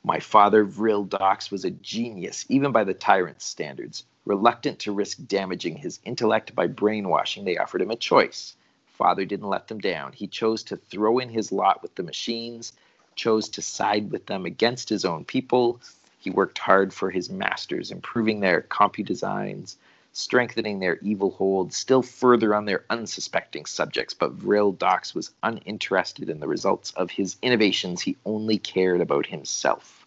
[0.04, 4.04] My father, Vril Dox, was a genius, even by the tyrant's standards.
[4.26, 8.54] Reluctant to risk damaging his intellect by brainwashing, they offered him a choice.
[8.86, 10.12] Father didn't let them down.
[10.12, 12.72] He chose to throw in his lot with the machines,
[13.18, 15.78] chose to side with them against his own people.
[16.18, 19.76] He worked hard for his masters, improving their compu designs,
[20.12, 24.14] strengthening their evil hold still further on their unsuspecting subjects.
[24.14, 28.00] But Vril Dox was uninterested in the results of his innovations.
[28.00, 30.06] He only cared about himself.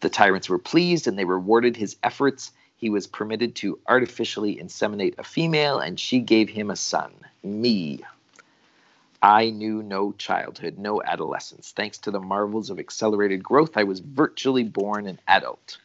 [0.00, 2.52] The tyrants were pleased and they rewarded his efforts.
[2.76, 8.04] He was permitted to artificially inseminate a female, and she gave him a son, me.
[9.22, 11.72] I knew no childhood, no adolescence.
[11.72, 15.78] Thanks to the marvels of accelerated growth, I was virtually born an adult.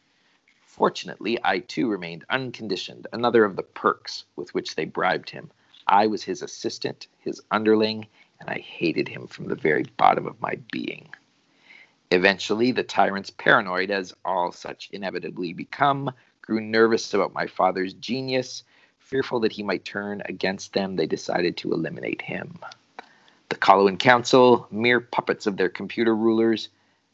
[0.66, 5.50] Fortunately, I too remained unconditioned, another of the perks with which they bribed him.
[5.86, 8.06] I was his assistant, his underling,
[8.40, 11.08] and I hated him from the very bottom of my being.
[12.10, 16.10] Eventually, the tyrants, paranoid as all such inevitably become,
[16.42, 18.64] grew nervous about my father's genius.
[18.98, 22.58] Fearful that he might turn against them, they decided to eliminate him.
[23.52, 26.70] The Coluan Council, mere puppets of their computer rulers,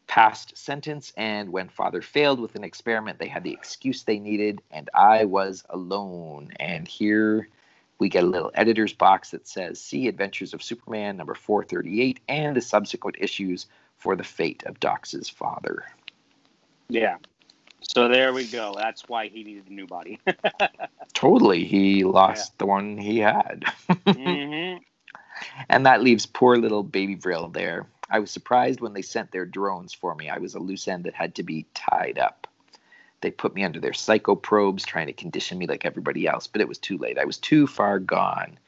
[0.06, 4.62] passed sentence, and when father failed with an experiment, they had the excuse they needed,
[4.70, 6.52] and I was alone.
[6.60, 7.48] And here
[7.98, 12.54] we get a little editor's box that says See Adventures of Superman number 438 and
[12.54, 15.86] the subsequent issues for the fate of Dox's father.
[16.88, 17.16] Yeah.
[17.80, 18.76] So there we go.
[18.78, 20.20] That's why he needed a new body.
[21.14, 21.64] totally.
[21.64, 22.54] He lost yeah.
[22.58, 23.64] the one he had.
[23.88, 24.84] mm-hmm.
[25.68, 29.44] And that leaves poor little baby Vril there I was surprised when they sent their
[29.44, 30.30] drones for me.
[30.30, 32.46] I was a loose end that had to be tied up.
[33.20, 36.62] They put me under their psycho probes, trying to condition me like everybody else, but
[36.62, 37.18] it was too late.
[37.18, 38.58] I was too far gone.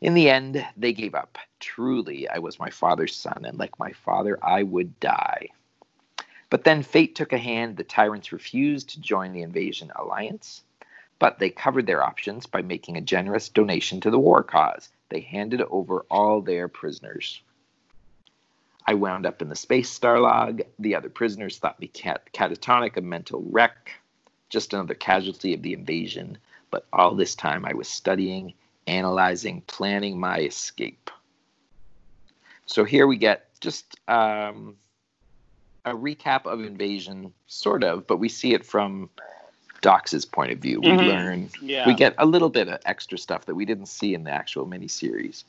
[0.00, 1.38] In the end, they gave up.
[1.58, 5.48] Truly, I was my father's son, and like my father, I would die.
[6.50, 7.76] But then fate took a hand.
[7.76, 10.62] The tyrants refused to join the invasion alliance,
[11.18, 14.90] but they covered their options by making a generous donation to the war cause.
[15.08, 17.40] They handed over all their prisoners.
[18.86, 20.66] I wound up in the space Starlag.
[20.78, 23.92] The other prisoners thought me cat- catatonic, a mental wreck,
[24.48, 26.38] just another casualty of the invasion.
[26.70, 28.54] But all this time I was studying,
[28.86, 31.10] analyzing, planning my escape.
[32.66, 34.76] So here we get just um,
[35.84, 39.08] a recap of invasion, sort of, but we see it from
[39.86, 40.80] Dox's point of view.
[40.80, 41.08] We mm-hmm.
[41.08, 41.86] learn, yeah.
[41.86, 44.66] we get a little bit of extra stuff that we didn't see in the actual
[44.66, 45.44] miniseries.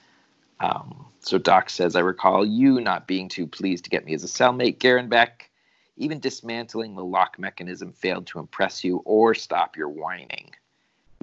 [0.60, 4.23] Um, so Dox says, I recall you not being too pleased to get me as
[4.23, 5.50] a cellmate, Garryn Bek.
[5.95, 10.52] Even dismantling the lock mechanism failed to impress you or stop your whining.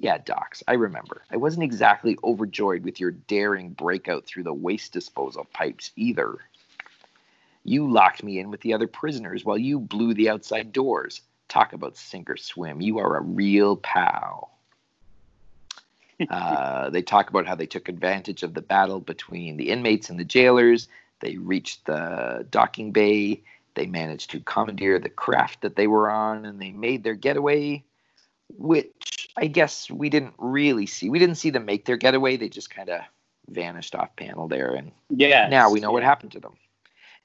[0.00, 1.22] Yeah, Dox, I remember.
[1.30, 6.38] I wasn't exactly overjoyed with your daring breakout through the waste disposal pipes either.
[7.62, 11.20] You locked me in with the other prisoners while you blew the outside doors.
[11.48, 12.80] Talk about sink or swim.
[12.80, 14.50] You are a real pal.
[16.30, 20.18] Uh, they talk about how they took advantage of the battle between the inmates and
[20.18, 20.86] the jailers.
[21.20, 23.42] They reached the docking bay.
[23.74, 27.82] They managed to commandeer the craft that they were on, and they made their getaway,
[28.56, 31.10] which I guess we didn't really see.
[31.10, 32.36] We didn't see them make their getaway.
[32.36, 33.00] They just kind of
[33.48, 35.94] vanished off panel there, and yeah, now we know yeah.
[35.94, 36.54] what happened to them.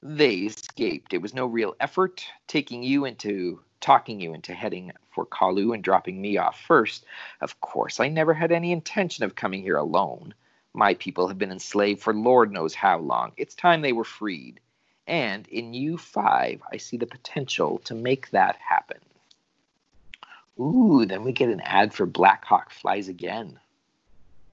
[0.02, 1.14] They escaped.
[1.14, 5.84] It was no real effort taking you into talking you into heading for Colu and
[5.84, 7.06] dropping me off first.
[7.42, 10.34] Of course, I never had any intention of coming here alone.
[10.74, 13.32] My people have been enslaved for Lord knows how long.
[13.38, 14.60] It's time they were freed.
[15.08, 19.00] And in you five, I see the potential to make that happen.
[20.60, 23.60] Ooh, then we get an ad for Blackhawk Flies Again.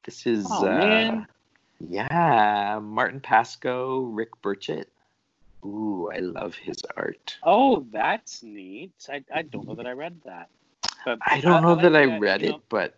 [0.05, 1.25] This is, oh, uh,
[1.81, 4.87] yeah, Martin Pasko, Rick Burchett,
[5.66, 7.37] Ooh, I love his art.
[7.42, 8.92] Oh, that's neat.
[9.09, 10.48] I, I don't know that I read that.
[11.05, 12.94] But I don't know I, that I read it, know, but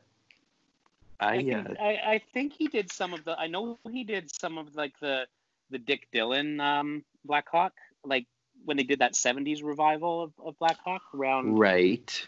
[1.21, 3.39] I I think, uh, I, I think he did some of the.
[3.39, 5.27] I know he did some of like the
[5.71, 7.73] the Dick Dillin um, Black Hawk,
[8.05, 8.27] like
[8.65, 11.59] when they did that '70s revival of, of Black Hawk around.
[11.59, 12.27] Right.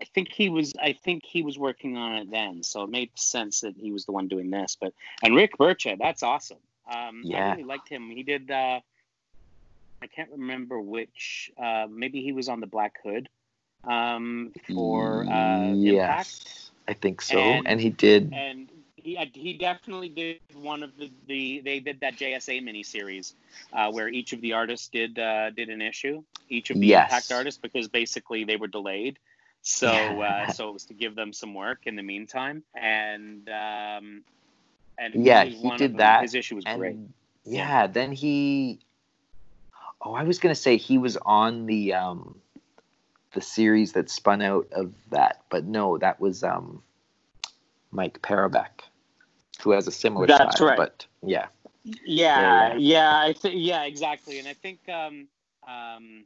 [0.00, 0.74] I think he was.
[0.80, 4.04] I think he was working on it then, so it made sense that he was
[4.04, 4.76] the one doing this.
[4.78, 6.58] But and Rick Burchett, that's awesome.
[6.90, 7.48] Um, yeah.
[7.48, 8.10] I really liked him.
[8.10, 8.50] He did.
[8.50, 8.80] Uh,
[10.02, 11.50] I can't remember which.
[11.56, 13.28] Uh, maybe he was on the Black Hood.
[13.84, 17.38] um, for uh, yes, Impact, I think so.
[17.38, 18.32] And- And, he did.
[18.32, 23.34] and he he definitely did one of the, the they did that JSA miniseries
[23.72, 27.10] uh, where each of the artists did uh, did an issue, each of the Yes.
[27.10, 29.18] Impact artists because basically they were delayed.
[29.62, 30.22] So Yeah.
[30.22, 34.24] uh, so it was to give them some work in the meantime, and um,
[34.98, 36.96] and Yeah, he did that, His issue was and great.
[37.44, 38.80] yeah, then he.
[40.06, 42.40] Oh, I was gonna say he was on the um,
[43.32, 46.80] the series that spun out of that, but no, that was um,
[47.90, 48.82] Mike Parobeck,
[49.62, 50.68] who has a similar That's style.
[50.68, 50.76] right.
[50.76, 51.46] But yeah,
[51.82, 55.26] Yeah, Yeah, yeah, I think yeah, exactly, and I think um,
[55.66, 56.24] um,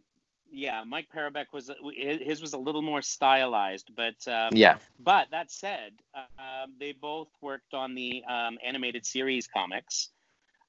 [0.53, 5.51] yeah, Mike Parobeck was his was a little more stylized, but um, yeah, But that
[5.51, 10.11] said, um, they both worked on the um, animated series comics.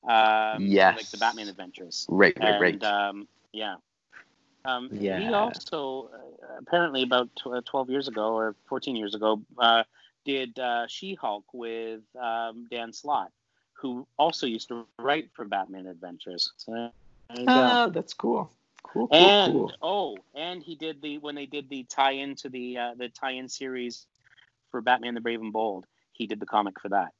[0.07, 0.97] Um, Yes.
[0.97, 2.05] Like the Batman Adventures.
[2.09, 2.83] right, right, and, right.
[2.83, 3.75] Um, yeah.
[4.65, 9.83] Um, He also, uh, apparently, about tw- 12 years ago or 14 years ago, uh,
[10.25, 13.31] did uh, She Hulk with um, Dan Slott,
[13.73, 16.51] who also used to write for Batman Adventures.
[16.57, 16.91] So there
[17.39, 17.51] you go.
[17.51, 18.51] Ah, that's cool.
[18.83, 19.73] Cool, cool, And cool.
[19.81, 23.47] oh, and he did the when they did the tie-in to the uh, the tie-in
[23.47, 24.05] series
[24.69, 25.85] for Batman the Brave and Bold.
[26.13, 27.13] He did the comic for that.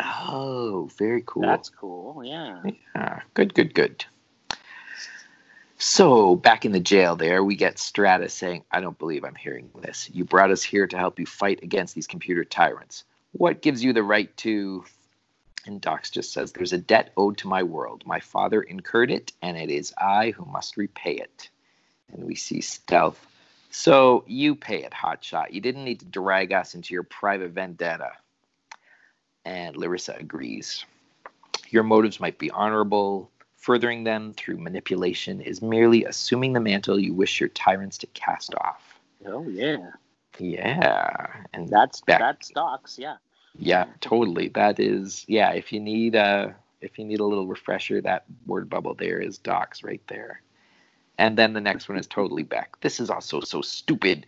[0.00, 1.42] Oh, very cool.
[1.42, 2.22] That's cool.
[2.24, 2.62] Yeah.
[2.94, 4.04] Ah, good, good, good.
[5.80, 9.70] So, back in the jail there, we get Stratus saying, I don't believe I'm hearing
[9.80, 10.10] this.
[10.12, 13.04] You brought us here to help you fight against these computer tyrants.
[13.30, 14.84] What gives you the right to.
[15.66, 18.04] And Dox just says, There's a debt owed to my world.
[18.06, 21.48] My father incurred it, and it is I who must repay it.
[22.12, 23.24] And we see Stealth.
[23.70, 25.52] So, you pay it, Hotshot.
[25.52, 28.12] You didn't need to drag us into your private vendetta.
[29.48, 30.84] And Lyrissa agrees.
[31.70, 33.30] Your motives might be honorable.
[33.56, 38.54] Furthering them through manipulation is merely assuming the mantle you wish your tyrants to cast
[38.56, 39.00] off.
[39.24, 39.92] Oh yeah.
[40.38, 41.26] Yeah.
[41.54, 42.20] And That's Back.
[42.20, 42.98] that's Dox.
[42.98, 43.16] Yeah.
[43.58, 44.48] yeah, totally.
[44.48, 48.68] That is yeah, if you need a if you need a little refresher, that word
[48.68, 50.42] bubble there is Dox right there.
[51.16, 52.78] And then the next one is totally Bek.
[52.82, 54.26] This is also so stupid.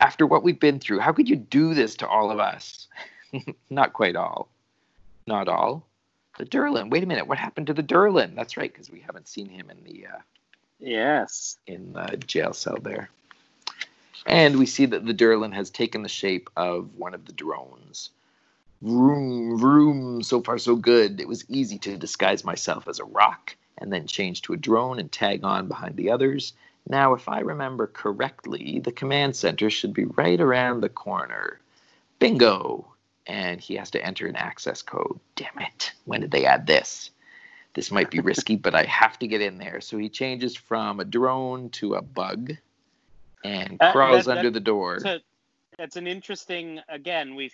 [0.00, 2.88] After what we've been through, how could you do this to all of us?
[3.70, 4.48] Not quite all.
[5.26, 5.86] Not all.
[6.38, 6.90] The Durlan.
[6.90, 7.26] Wait a minute.
[7.26, 8.34] What happened to the Durlan?
[8.34, 10.18] That's right, because we haven't seen him in the uh,
[10.78, 11.58] Yes.
[11.66, 13.10] in the jail cell there.
[14.26, 18.10] And we see that the Durlan has taken the shape of one of the drones.
[18.82, 21.20] Room, room, so far so good.
[21.20, 24.98] It was easy to disguise myself as a rock and then change to a drone
[24.98, 26.52] and tag on behind the others.
[26.88, 31.60] Now, if I remember correctly, the command center should be right around the corner.
[32.18, 32.86] Bingo!
[33.28, 35.20] And he has to enter an access code.
[35.36, 35.92] Damn it.
[36.06, 37.10] When did they add this?
[37.74, 39.80] This might be risky, but I have to get in there.
[39.82, 42.56] So he changes from a drone to a bug
[43.44, 44.98] and Uh, crawls that- under that- the door.
[45.00, 45.18] So
[45.76, 46.80] that's an interesting.
[46.88, 47.52] Again, we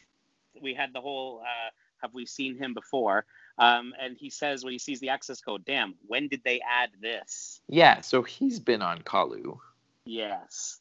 [0.61, 1.41] we had the whole.
[1.41, 3.27] Uh, have we seen him before?
[3.59, 6.91] Um, and he says when he sees the access code, "Damn, when did they add
[7.01, 9.59] this?" Yeah, so he's been on Colu.
[10.05, 10.81] Yes.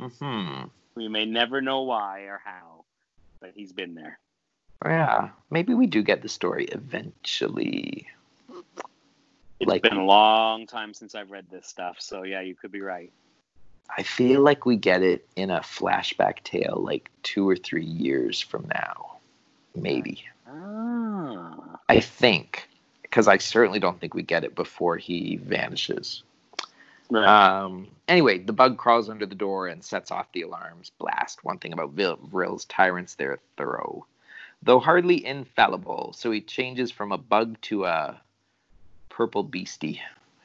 [0.00, 0.64] Hmm.
[0.96, 2.84] We may never know why or how,
[3.40, 4.18] but he's been there.
[4.84, 5.30] Yeah.
[5.50, 8.06] Maybe we do get the story eventually.
[9.60, 12.72] It's Like- been a long time since I've read this stuff, so yeah, you could
[12.72, 13.12] be right.
[13.96, 18.40] I feel like we get it in a flashback tale like two or three years
[18.40, 19.18] from now.
[19.74, 20.24] Maybe.
[20.48, 21.78] Ah.
[21.88, 22.68] I think.
[23.02, 26.22] Because I certainly don't think we get it before he vanishes.
[27.10, 27.26] Right.
[27.26, 30.92] Um, anyway, the bug crawls under the door and sets off the alarms.
[30.98, 31.44] Blast.
[31.44, 34.06] One thing about Vril's tyrants, they're thorough.
[34.64, 38.20] Though hardly infallible, so he changes from a bug to a
[39.08, 40.00] purple beastie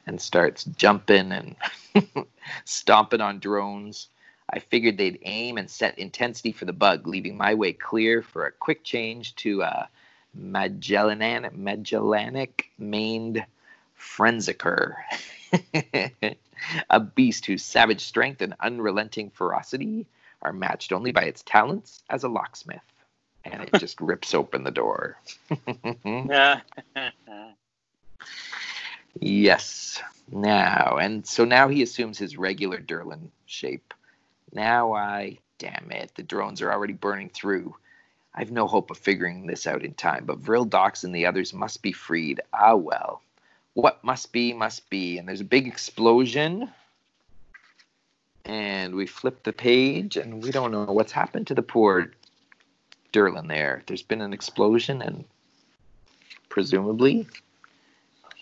[0.06, 1.54] and starts jumping and
[2.64, 4.08] stomping on drones.
[4.50, 8.46] I figured they'd aim and set intensity for the bug, leaving my way clear for
[8.46, 9.88] a quick change to a
[10.34, 13.44] Magellanic, Magellanic maned
[13.96, 14.96] Frenziker.
[16.90, 20.06] a beast whose savage strength and unrelenting ferocity
[20.42, 22.82] are matched only by its talents as a locksmith.
[23.44, 25.18] And it just rips open the door.
[29.20, 30.00] Yes.
[30.30, 33.94] Now, and so now he assumes his regular Durlan shape.
[34.52, 37.74] Now I, damn it, the drones are already burning through.
[38.34, 41.54] I've no hope of figuring this out in time, but Vril Dox and the others
[41.54, 42.40] must be freed.
[42.52, 43.22] Ah, well.
[43.74, 45.18] What must be, must be.
[45.18, 46.70] And there's a big explosion.
[48.44, 52.12] And we flip the page, and we don't know what's happened to the poor
[53.12, 53.82] Durlan there.
[53.86, 55.24] There's been an explosion, and
[56.48, 57.26] presumably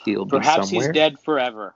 [0.04, 1.74] he'll be Perhaps somewhere he's dead forever.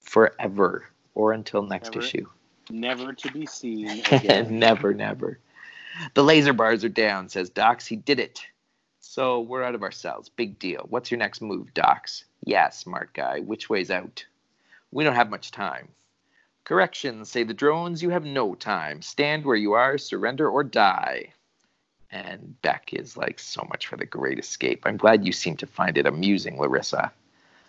[0.00, 2.00] forever or until next Ever.
[2.00, 2.26] issue.
[2.70, 4.58] never to be seen again.
[4.58, 5.38] never, never.
[6.14, 7.86] The laser bars are down, says Dox.
[7.86, 8.40] He did it.
[9.00, 10.28] So we're out of our cells.
[10.28, 10.86] Big deal.
[10.88, 12.24] What's your next move, Dox?
[12.44, 13.40] Yeah, smart guy.
[13.40, 14.24] Which way's out?
[14.90, 15.88] We don't have much time.
[16.64, 19.02] Correction, say the drones, you have no time.
[19.02, 21.32] Stand where you are, surrender or die.
[22.14, 24.84] And Bek is like, so much for the great escape.
[24.86, 27.10] I'm glad you seem to find it amusing, Lyrissa.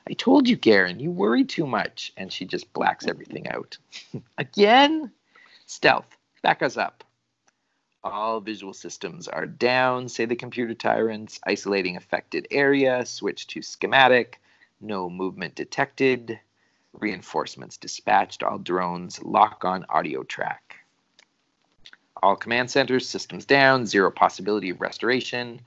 [0.08, 2.14] I told you, Garryn, you worry too much.
[2.16, 3.76] And she just blacks everything out.
[4.38, 5.12] Again?
[5.66, 7.04] Stealth, back us up.
[8.04, 11.40] All visual systems are down, say the computer tyrants.
[11.48, 14.40] Isolating affected area, switch to schematic.
[14.80, 16.40] No movement detected.
[16.94, 18.44] Reinforcements dispatched.
[18.44, 20.65] All drones lock on audio track.
[22.24, 25.62] All command centers, systems down, zero possibility of restoration.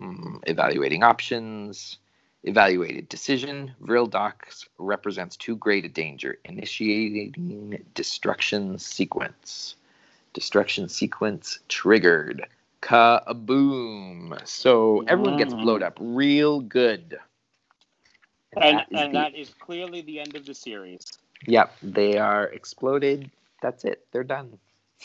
[0.00, 1.98] Hmm, evaluating options.
[2.44, 3.72] Evaluated decision.
[3.80, 6.38] Vril Dox represents too great a danger.
[6.44, 9.76] Initiating destruction sequence.
[10.34, 12.46] Destruction sequence triggered.
[12.82, 14.46] Kaboom.
[14.46, 17.18] So everyone gets blowed up real good.
[18.52, 21.18] And, that is and the- that is clearly the end of the series.
[21.46, 23.30] Yep, they are exploded.
[23.62, 24.06] That's it.
[24.12, 24.58] They're done.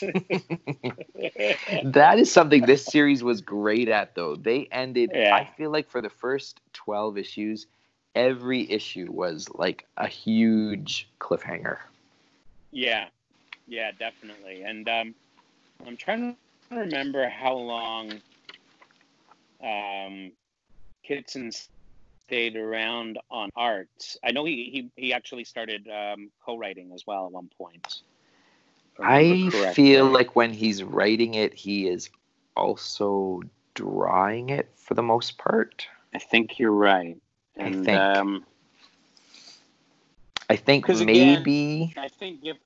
[1.82, 4.36] that is something this series was great at, though.
[4.36, 5.34] They ended, Yeah.
[5.34, 7.66] I feel like for the first 12 issues,
[8.14, 11.78] every issue was like a huge cliffhanger.
[12.72, 13.06] Yeah,
[13.66, 14.62] yeah, definitely.
[14.62, 15.14] And um,
[15.86, 16.36] I'm trying
[16.70, 18.12] to remember how long
[19.62, 20.32] um,
[21.04, 21.52] Kitson
[22.26, 23.88] stayed around on art.
[24.24, 28.02] I know he he, he actually started um, co-writing as well at one point.
[29.00, 29.74] I I remember correctly.
[29.84, 32.10] feel like when he's writing it, he is
[32.56, 33.42] also
[33.74, 35.86] drawing it for the most part.
[36.14, 37.16] I think you're right.
[37.58, 37.88] I think.
[37.88, 38.46] um,
[40.50, 41.94] I think 'Cause again- maybe.
[41.96, 42.58] I think if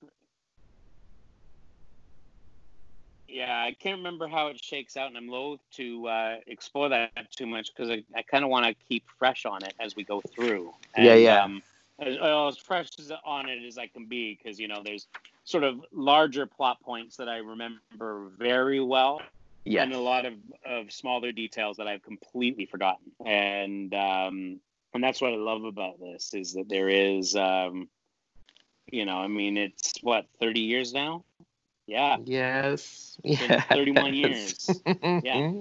[3.29, 7.11] yeah, I can't remember how it shakes out, and I'm loath to uh, explore that
[7.33, 10.05] too much because I, I kind of want to keep fresh on it as we
[10.05, 10.72] go through.
[10.97, 11.43] Yeah, yeah.
[11.45, 11.62] Um,
[11.99, 15.07] as, as fresh as on it as I can be, because you know there's
[15.47, 19.22] sort of larger plot points that I remember very well,
[19.64, 19.84] Yes.
[19.84, 20.34] and a lot of,
[20.64, 23.12] of smaller details that I've completely forgotten.
[23.24, 24.61] And um,
[24.92, 27.88] and that's what I love about this is that there is, um,
[28.90, 31.24] you know, I mean, it's what 30 years now.
[31.86, 33.18] Yeah, Yes.
[33.24, 33.64] Yes.
[33.70, 34.82] 31 years.
[35.22, 35.53] Yeah.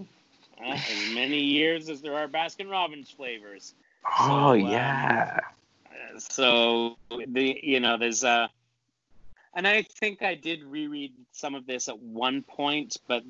[0.63, 3.73] Uh, as many years as there are Baskin Robbins flavors.
[4.19, 5.39] Oh So, um, yeah.
[5.88, 8.47] Uh, So the you know there's uh
[9.56, 13.24] and I think I did reread some of this at one point, but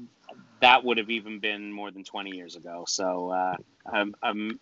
[0.62, 2.86] that would have even been more than 20 years ago.
[2.88, 3.58] So uh,
[3.92, 4.60] I'm, I'm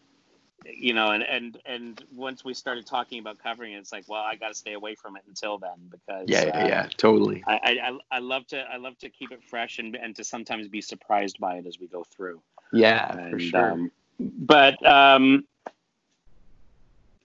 [0.65, 4.21] you know, and, and and once we started talking about covering it, it's like, well,
[4.21, 6.87] I got to stay away from it until then because Yeah, yeah, uh, yeah.
[6.97, 7.43] Totally.
[7.47, 7.77] I,
[8.11, 10.81] I I- love to I love to keep it fresh and and to sometimes be
[10.81, 12.41] surprised by it as we go through.
[12.71, 13.71] Yeah, for sure.
[13.71, 15.45] um, but um,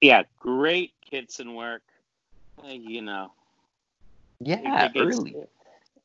[0.01, 1.82] yeah, great Kitson work.
[2.64, 3.32] Uh, you know,
[4.41, 5.36] yeah, gets- early.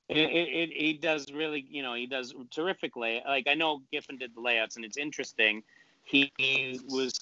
[0.10, 3.22] It, it, it, he does really, you know, he does terrific lay.
[3.26, 5.64] Like I know Giffen did the layouts, and it's interesting.
[6.04, 7.14] He, he was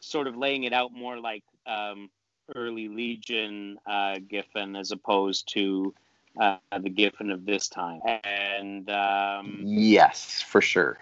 [0.00, 2.10] sort of laying it out more like um,
[2.54, 5.94] early Legion uh, Giffen as opposed to
[6.40, 8.00] uh, the Giffen of this time.
[8.24, 10.98] And um, Yes, for sure.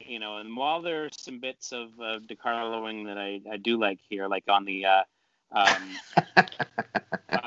[0.00, 3.78] you know, and while there are some bits of uh, DeCarloing that I, I do
[3.78, 5.02] like here, like on the uh,
[5.52, 5.96] um,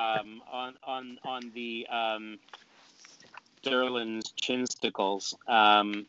[0.07, 2.39] um, on on on the um,
[3.63, 6.05] Durlan's chinsticles, um,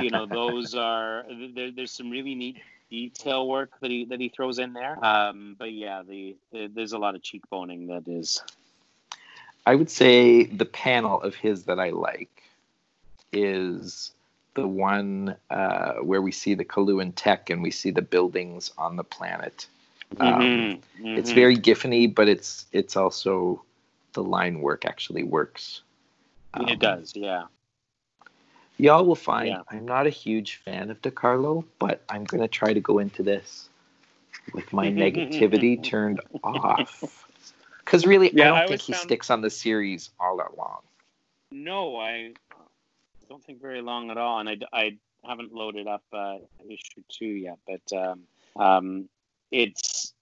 [0.00, 2.58] you know, those are there, there's some really neat
[2.90, 5.02] detail work that he that he throws in there.
[5.04, 8.42] Um, but yeah, the, the there's a lot of cheekboning that is.
[9.66, 12.42] I would say the panel of his that I like
[13.32, 14.10] is
[14.54, 18.96] the one uh, where we see the Coluan tech and we see the buildings on
[18.96, 19.66] the planet.
[20.18, 21.34] Um, Mhm, It's mhm.
[21.34, 23.62] very Giffeny, but it's it's also
[24.12, 25.82] the line work actually works.
[26.54, 27.44] Um, it does, yeah.
[28.76, 29.62] Y'all will find Yeah.
[29.70, 33.22] I'm not a huge fan of DeCarlo, but I'm going to try to go into
[33.22, 33.68] this
[34.52, 37.04] with my negativity turned off.
[37.84, 40.56] Because really, Yeah, I don't I think he found- sticks on the series all that
[40.56, 40.80] long.
[41.50, 42.34] No, I
[43.28, 44.96] don't think very long at all, and I, I
[45.26, 46.36] haven't loaded up uh,
[46.68, 48.20] issue two yet, but um,
[48.54, 49.08] um,
[49.50, 50.12] it's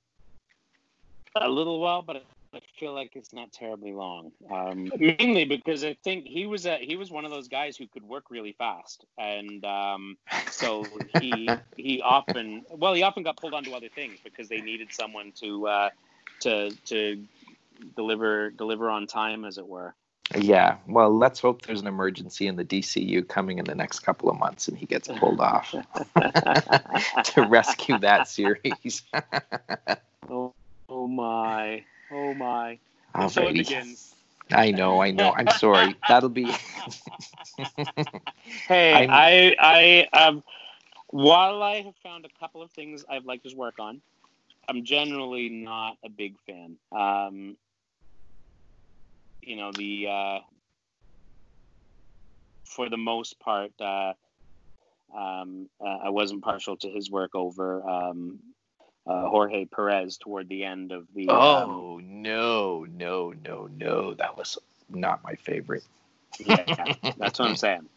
[1.34, 2.24] a little while, but
[2.54, 4.32] I feel like it's not terribly long.
[4.50, 7.86] Um, mainly because I think he was a, he was one of those guys who
[7.86, 10.16] could work really fast, and um,
[10.50, 10.84] so
[11.20, 15.32] he he often well he often got pulled onto other things because they needed someone
[15.40, 15.90] to uh,
[16.40, 17.24] to to
[17.96, 19.94] deliver deliver on time, as it were.
[20.36, 24.28] Yeah, well, let's hope there's an emergency in the DCU coming in the next couple
[24.28, 25.70] of months and he gets pulled off
[27.24, 29.02] to rescue that series.
[30.30, 30.52] oh,
[30.88, 32.78] oh my, oh my.
[33.14, 33.30] Alrighty.
[33.30, 34.14] So it begins.
[34.52, 35.32] I know, I know.
[35.34, 35.94] I'm sorry.
[36.08, 36.52] That'll be.
[38.66, 40.42] Hey, I'm- I, I, um,
[41.08, 44.00] while I have found a couple of things I'd like to work on,
[44.68, 46.76] I'm generally not a big fan.
[46.92, 47.56] Um,
[49.49, 50.38] you know, the, uh,
[52.64, 54.12] for the most part, uh,
[55.16, 58.38] um, uh, I wasn't partial to his work over um,
[59.07, 61.28] uh, Jorge Perez toward the end of the.
[61.30, 64.14] um, oh no, no, no, no!
[64.14, 64.59] That was
[64.90, 65.84] not my favorite.
[66.38, 66.64] yeah,
[67.16, 67.88] that's what I'm saying.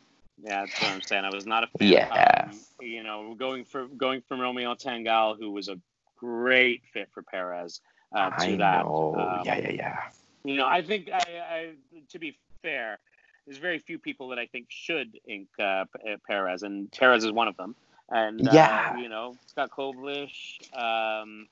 [0.41, 1.25] Yeah, that's what I'm saying.
[1.25, 1.89] I was not a fan.
[1.89, 2.47] Yeah.
[2.49, 5.77] Um, you know, going for going from Romeo Tanghal, who was a
[6.17, 7.81] great fit for Perez,
[8.15, 8.85] uh, to I that.
[8.85, 9.15] know.
[9.17, 9.99] Um, yeah, yeah, yeah.
[10.43, 11.69] You know, I think I, I
[12.09, 12.99] to be fair,
[13.45, 17.23] there's very few people that I think should ink uh, P- uh, Perez, and Perez
[17.23, 17.75] is one of them.
[18.09, 18.97] And uh, Yeah.
[18.97, 21.47] you know, Scott Koblish, um,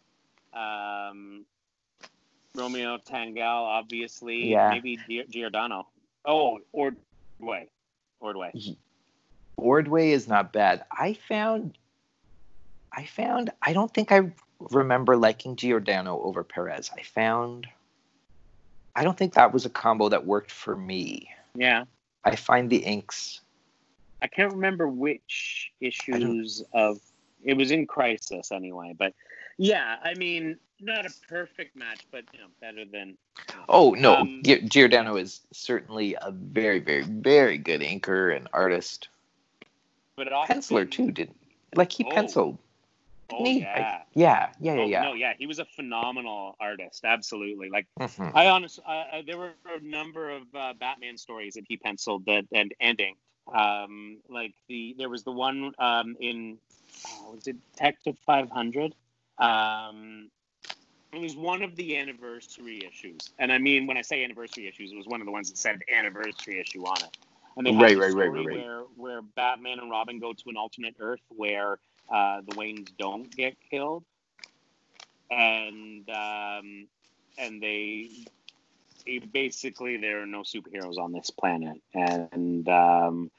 [0.59, 1.45] um,
[2.55, 4.69] Romeo Tanghal, obviously, Yeah.
[4.71, 5.87] maybe Gi- Giordano.
[6.25, 7.69] Oh, Ordway,
[8.19, 8.53] Ordway.
[9.55, 10.83] Ordway is not bad.
[10.91, 11.77] I found,
[12.91, 16.91] I found, I don't think I remember liking Giordano over Perez.
[16.97, 17.67] I found,
[18.95, 21.29] I don't think that was a combo that worked for me.
[21.55, 21.85] Yeah,
[22.25, 23.41] I find the inks.
[24.21, 26.99] I can't remember which issues of
[27.43, 29.13] it was in Crisis anyway, but
[29.57, 33.17] yeah, I mean, not a perfect match, but you know, better than
[33.69, 39.07] Oh no, Um, Giordano is certainly a very, very, very good inker and artist.
[40.15, 41.37] but often, Penciler too, didn't
[41.75, 42.57] like he Oh, penciled.
[43.31, 44.03] Oh yeah.
[44.15, 45.01] Yeah, yeah, yeah, Oh, yeah.
[45.01, 47.05] No, yeah, he was a phenomenal artist.
[47.05, 47.69] Absolutely.
[47.69, 48.35] Like Mhm.
[48.35, 52.45] I honestly, uh, there were a number of uh, Batman stories that he penciled that
[52.51, 53.19] and inked.
[53.53, 56.57] Um, like the there was the one um, in
[57.05, 58.95] uh, was it Detective Five Hundred.
[59.37, 60.29] Um,
[61.11, 64.91] it was one of the anniversary issues, and I mean when I say anniversary issues,
[64.91, 67.17] it was one of the ones that said anniversary issue on it.
[67.57, 68.55] And they Right, right, right, right, right.
[68.55, 71.79] Where where Batman and Robin go to an alternate Earth where
[72.11, 74.03] uh, the Waynes don't get killed,
[75.29, 76.87] and um,
[77.37, 78.09] and they
[79.31, 83.31] basically there are no superheroes on this planet, and um,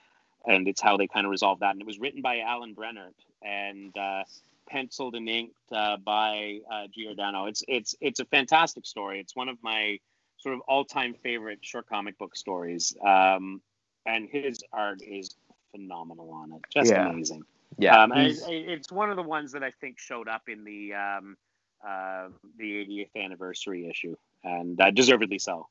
[0.47, 1.73] and it's how they kind of resolve that.
[1.73, 4.25] And it was written by Alan Brennert and uh,
[4.69, 7.47] penciled and inked uh, by uh, Giordano.
[7.47, 9.21] It's it's it's a fantastic story.
[9.21, 9.99] It's one of my
[10.39, 12.95] sort of all time favorite short comic book stories.
[13.05, 13.61] Um,
[14.07, 15.35] and his art is
[15.73, 17.09] phenomenal on it, just Yeah.
[17.09, 17.45] amazing.
[17.81, 20.49] Yeah, Um, and he's- it, it's one of the ones that I think showed up
[20.49, 21.37] in the um,
[21.85, 22.29] uh,
[22.59, 25.67] the 80th anniversary issue, and uh, deservedly so.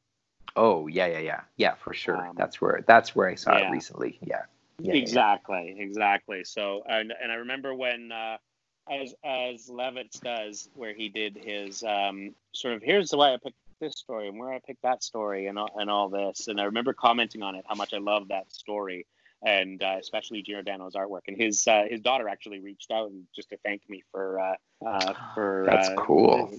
[0.55, 2.27] oh yeah, yeah, yeah, yeah, for sure.
[2.27, 3.67] Um, that's where that's where I saw yeah.
[3.67, 4.17] it recently.
[4.21, 4.41] Yeah,
[4.79, 6.43] yeah, yeah, exactly, exactly.
[6.43, 8.37] So, and, and I remember when, uh,
[8.89, 13.37] as as Levitz does, where he did his um, sort of here's the way I
[13.37, 16.59] picked this story and where I picked that story and all, and all this, and
[16.59, 19.05] I remember commenting on it how much I love that story.
[19.41, 23.49] And uh, especially Giordano's artwork, and his uh, his daughter actually reached out and just
[23.49, 26.51] to thank me for uh, uh, for That's uh, cool.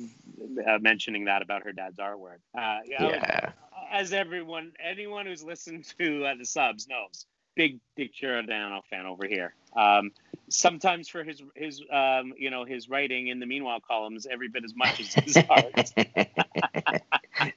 [0.66, 2.38] uh, mentioning that about her dad's artwork.
[2.56, 3.52] Uh, yeah, yeah.
[3.92, 9.26] as everyone, anyone who's listened to uh, the subs knows, big Dick Giordano fan over
[9.26, 9.54] here.
[9.76, 10.12] Um,
[10.48, 14.64] sometimes for his his um, you know his writing in the meanwhile columns every bit
[14.64, 15.92] as much as his art.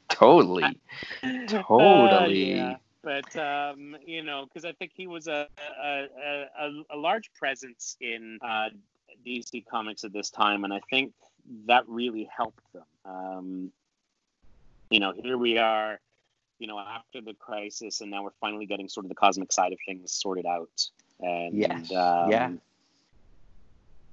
[0.10, 0.80] totally,
[1.24, 2.56] Uh, totally.
[2.56, 2.76] yeah.
[3.04, 5.48] But um, you know, because I think he was a
[5.84, 6.06] a,
[6.60, 8.70] a, a, large presence in uh,
[9.28, 11.14] DC Comics at this time, and I think
[11.68, 12.84] that really helped them.
[13.04, 13.72] Um,
[14.90, 16.00] you know, here we are,
[16.60, 19.74] you know, after the crisis, and now we're finally getting sort of the cosmic side
[19.74, 20.90] of things sorted out.
[21.20, 21.92] And Yes.
[21.92, 22.52] um, Yeah.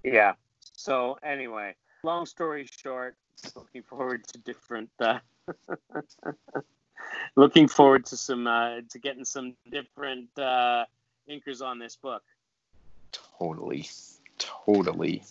[0.02, 0.32] yeah.
[0.72, 3.14] So anyway, long story short,
[3.54, 4.90] looking forward to different.
[4.98, 5.18] Uh,
[7.36, 10.84] looking forward to some uh, to getting some different uh,
[11.28, 12.22] inkers on this book.
[13.38, 13.88] Totally.
[14.38, 15.22] Totally.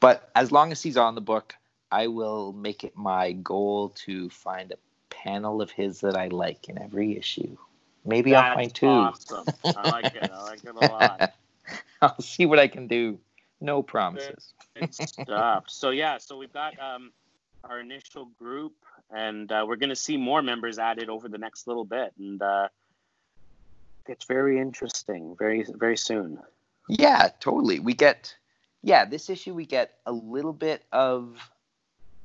[0.00, 1.54] But as long as he's on the book,
[1.90, 4.76] I will make it my goal to find a
[5.08, 7.56] panel of his that I like in every issue.
[8.04, 8.86] Maybe I'll find two.
[8.86, 9.46] Awesome.
[9.64, 10.30] I like it.
[10.30, 11.34] I like it a lot.
[12.02, 13.18] I'll see what I can do.
[13.60, 14.52] No promises.
[14.74, 15.64] Good stuff.
[15.68, 17.10] So yeah, so we've got um,
[17.64, 18.74] our initial group,
[19.10, 22.40] and uh, we're going to see more members added over the next little bit, and
[22.42, 22.68] uh,
[24.06, 25.36] it's very interesting.
[25.38, 26.38] Very very soon.
[26.88, 27.80] Yeah, totally.
[27.80, 28.34] We get
[28.82, 31.38] yeah, this issue we get a little bit of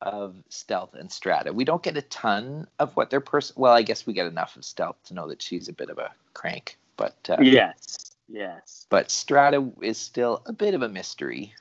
[0.02, 1.54] of Stealth and Strata.
[1.54, 3.56] We don't get a ton of what their person.
[3.58, 5.98] Well, I guess we get enough of Stealth to know that she's a bit of
[5.98, 8.86] a crank, but uh, yes, yes.
[8.90, 11.54] But Strata is still a bit of a mystery.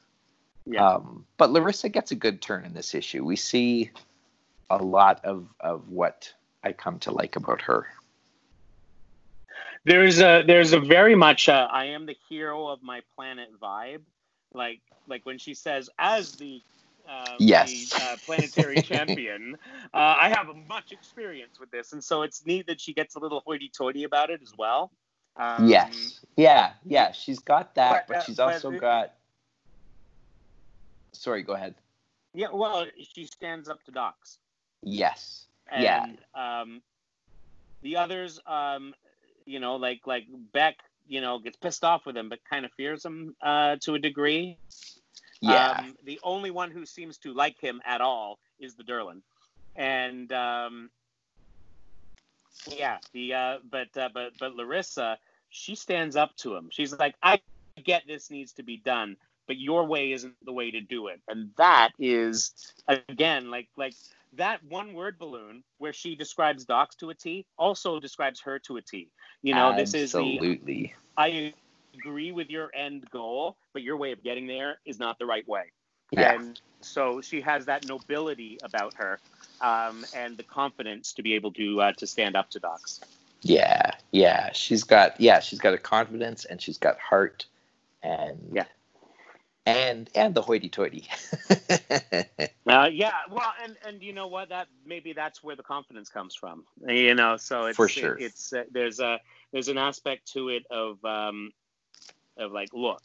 [0.66, 0.87] Yeah.
[0.87, 3.25] Um, but Lyrissa gets a good turn in this issue.
[3.25, 3.91] We see
[4.71, 6.33] a lot of of what
[6.64, 7.87] I come to like about her.
[9.85, 14.03] There's a there's a very much a, I am the hero of my planet vibe,
[14.55, 16.62] like like when she says as the
[17.09, 17.91] uh, Yes.
[17.91, 19.57] the uh, planetary champion,
[19.93, 23.18] uh, I have much experience with this, and so it's neat that she gets a
[23.18, 24.93] little hoity-toity about it as well.
[25.37, 26.21] Um, yes.
[26.37, 26.73] Yeah.
[26.85, 27.11] Yeah.
[27.12, 29.14] She's got that, but, but, uh, she's but also it- got.
[31.12, 31.43] Sorry.
[31.43, 31.75] Go ahead.
[32.35, 32.49] Yeah.
[32.53, 34.39] Well, she stands up to Dox.
[34.83, 35.47] Yes.
[35.70, 36.05] and Yeah.
[36.35, 36.83] um,
[37.83, 38.95] the others, um,
[39.45, 40.76] you know, like like Bek,
[41.07, 43.99] you know, gets pissed off with him, but kind of fears him uh, to a
[43.99, 44.59] degree.
[45.41, 45.81] Yeah.
[45.81, 49.22] Um, the only one who seems to like him at all is the Durlan,
[49.76, 50.91] and um,
[52.76, 55.16] yeah, the uh, but uh, but but Lyrissa,
[55.51, 56.68] she stands up to him.
[56.70, 57.41] She's like, I
[57.85, 59.16] get this needs to be done,
[59.47, 62.53] but your way isn't the way to do it, and that is
[62.89, 63.95] again like like
[64.35, 68.76] that one word balloon where she describes Dox to a T also describes her to
[68.76, 69.11] a T.
[69.43, 70.95] You know, this is absolutely.
[71.16, 71.53] I
[71.95, 75.47] agree with your end goal, but your way of getting there is not the right
[75.49, 75.64] way.
[76.12, 76.35] Yeah.
[76.35, 79.20] And so she has that nobility about her
[79.61, 83.01] um, and the confidence to be able to uh, to stand up to Dox.
[83.43, 84.51] Yeah, yeah.
[84.53, 87.47] She's got yeah, she's got a confidence and she's got heart
[88.03, 88.64] and Yeah.
[89.71, 91.09] And and the hoity toity.
[92.66, 94.51] Uh, yeah, well, and and you know what?
[94.51, 96.64] That maybe that's where the confidence comes from.
[96.87, 98.16] You know, so it's For sure.
[98.18, 99.21] it's uh, there's a
[99.53, 101.51] there's an aspect to it of um
[102.37, 103.03] of like, look,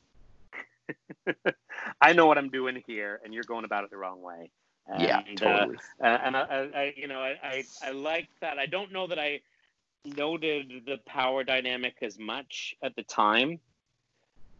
[2.01, 4.51] I know what I'm doing here, and you're going about it the wrong way.
[4.87, 5.77] And, yeah, uh, totally.
[6.03, 8.59] Uh, and I, I, I, you know, I, I, I like that.
[8.59, 9.41] I don't know that I
[10.05, 13.59] noted the power dynamic as much at the time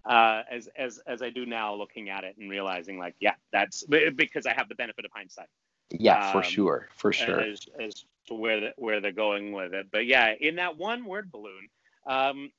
[0.05, 3.83] uh, as as as I do now, looking at it and realizing, like, yeah, that's
[4.15, 5.47] because I have the benefit of hindsight
[5.91, 6.87] yeah, for um, sure.
[6.95, 7.41] For sure.
[7.41, 9.87] as as to where the, where they're going with it.
[9.91, 11.67] But yeah, in that one word balloon,
[12.07, 12.51] um,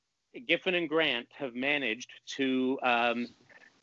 [0.46, 3.26] Giffen and Grant have managed to um,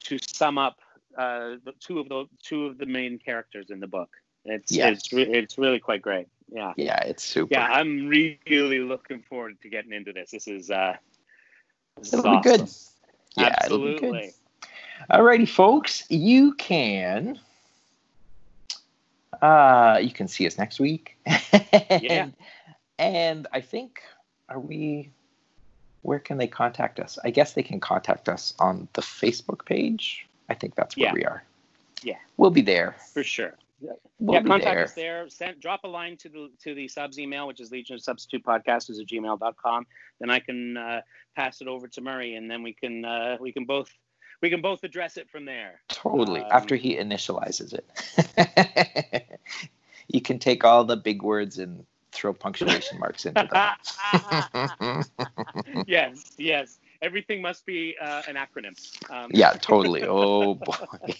[0.05, 0.77] to sum up
[1.17, 4.09] uh, the two of the two of the main characters in the book.
[4.45, 4.89] It's Yeah.
[4.89, 6.27] it's re- it's really quite great.
[6.49, 6.73] Yeah.
[6.77, 7.53] yeah, it's super.
[7.53, 10.31] Yeah, I'm really looking forward to getting into this.
[10.31, 10.95] This is uh
[11.97, 12.57] this It'll be awesome.
[12.57, 12.69] good.
[13.35, 14.03] Yeah, it'll be good.
[14.15, 14.33] Absolutely.
[15.11, 17.39] Alrighty, folks, you can
[19.41, 21.17] uh you can see us next week.
[22.01, 22.29] Yeah.
[22.99, 24.01] And I think
[24.49, 25.09] are we
[26.03, 27.17] where can they contact us?
[27.23, 30.27] I guess they can contact us on the Facebook page.
[30.49, 31.13] I think that's where Yeah.
[31.13, 31.43] we are.
[32.03, 32.17] Yeah.
[32.37, 32.95] We'll be there.
[33.13, 33.55] For sure.
[34.19, 34.83] We'll yeah, contact there.
[34.83, 35.29] us there.
[35.29, 38.43] Send drop a line to the to the subs email, which is Legion of Substitute
[38.43, 39.85] Podcasters at gmail.com.
[40.19, 41.01] Then I can uh,
[41.35, 43.89] pass it over to Murray, and then we can uh, we can both
[44.41, 45.81] we can both address it from there.
[45.87, 46.41] Totally.
[46.41, 49.39] Um, After he initializes it.
[50.07, 55.03] you can take all the big words and throw punctuation marks into them.
[55.87, 58.73] yes, yes everything must be uh, an acronym.
[59.11, 60.03] Um, yeah, totally.
[60.15, 60.73] Oh boy.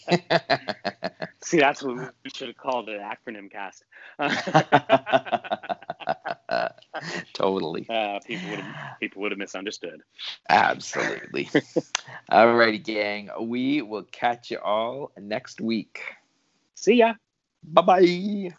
[1.44, 3.84] See, that's what we should have called it, acronym cast.
[7.34, 7.86] totally.
[7.90, 10.02] Uh, people would have people would have misunderstood.
[10.50, 11.50] Absolutely.
[12.30, 13.30] all righty, gang.
[13.42, 16.00] We will catch you all next week.
[16.76, 17.14] See ya.
[17.64, 18.54] Bye bye.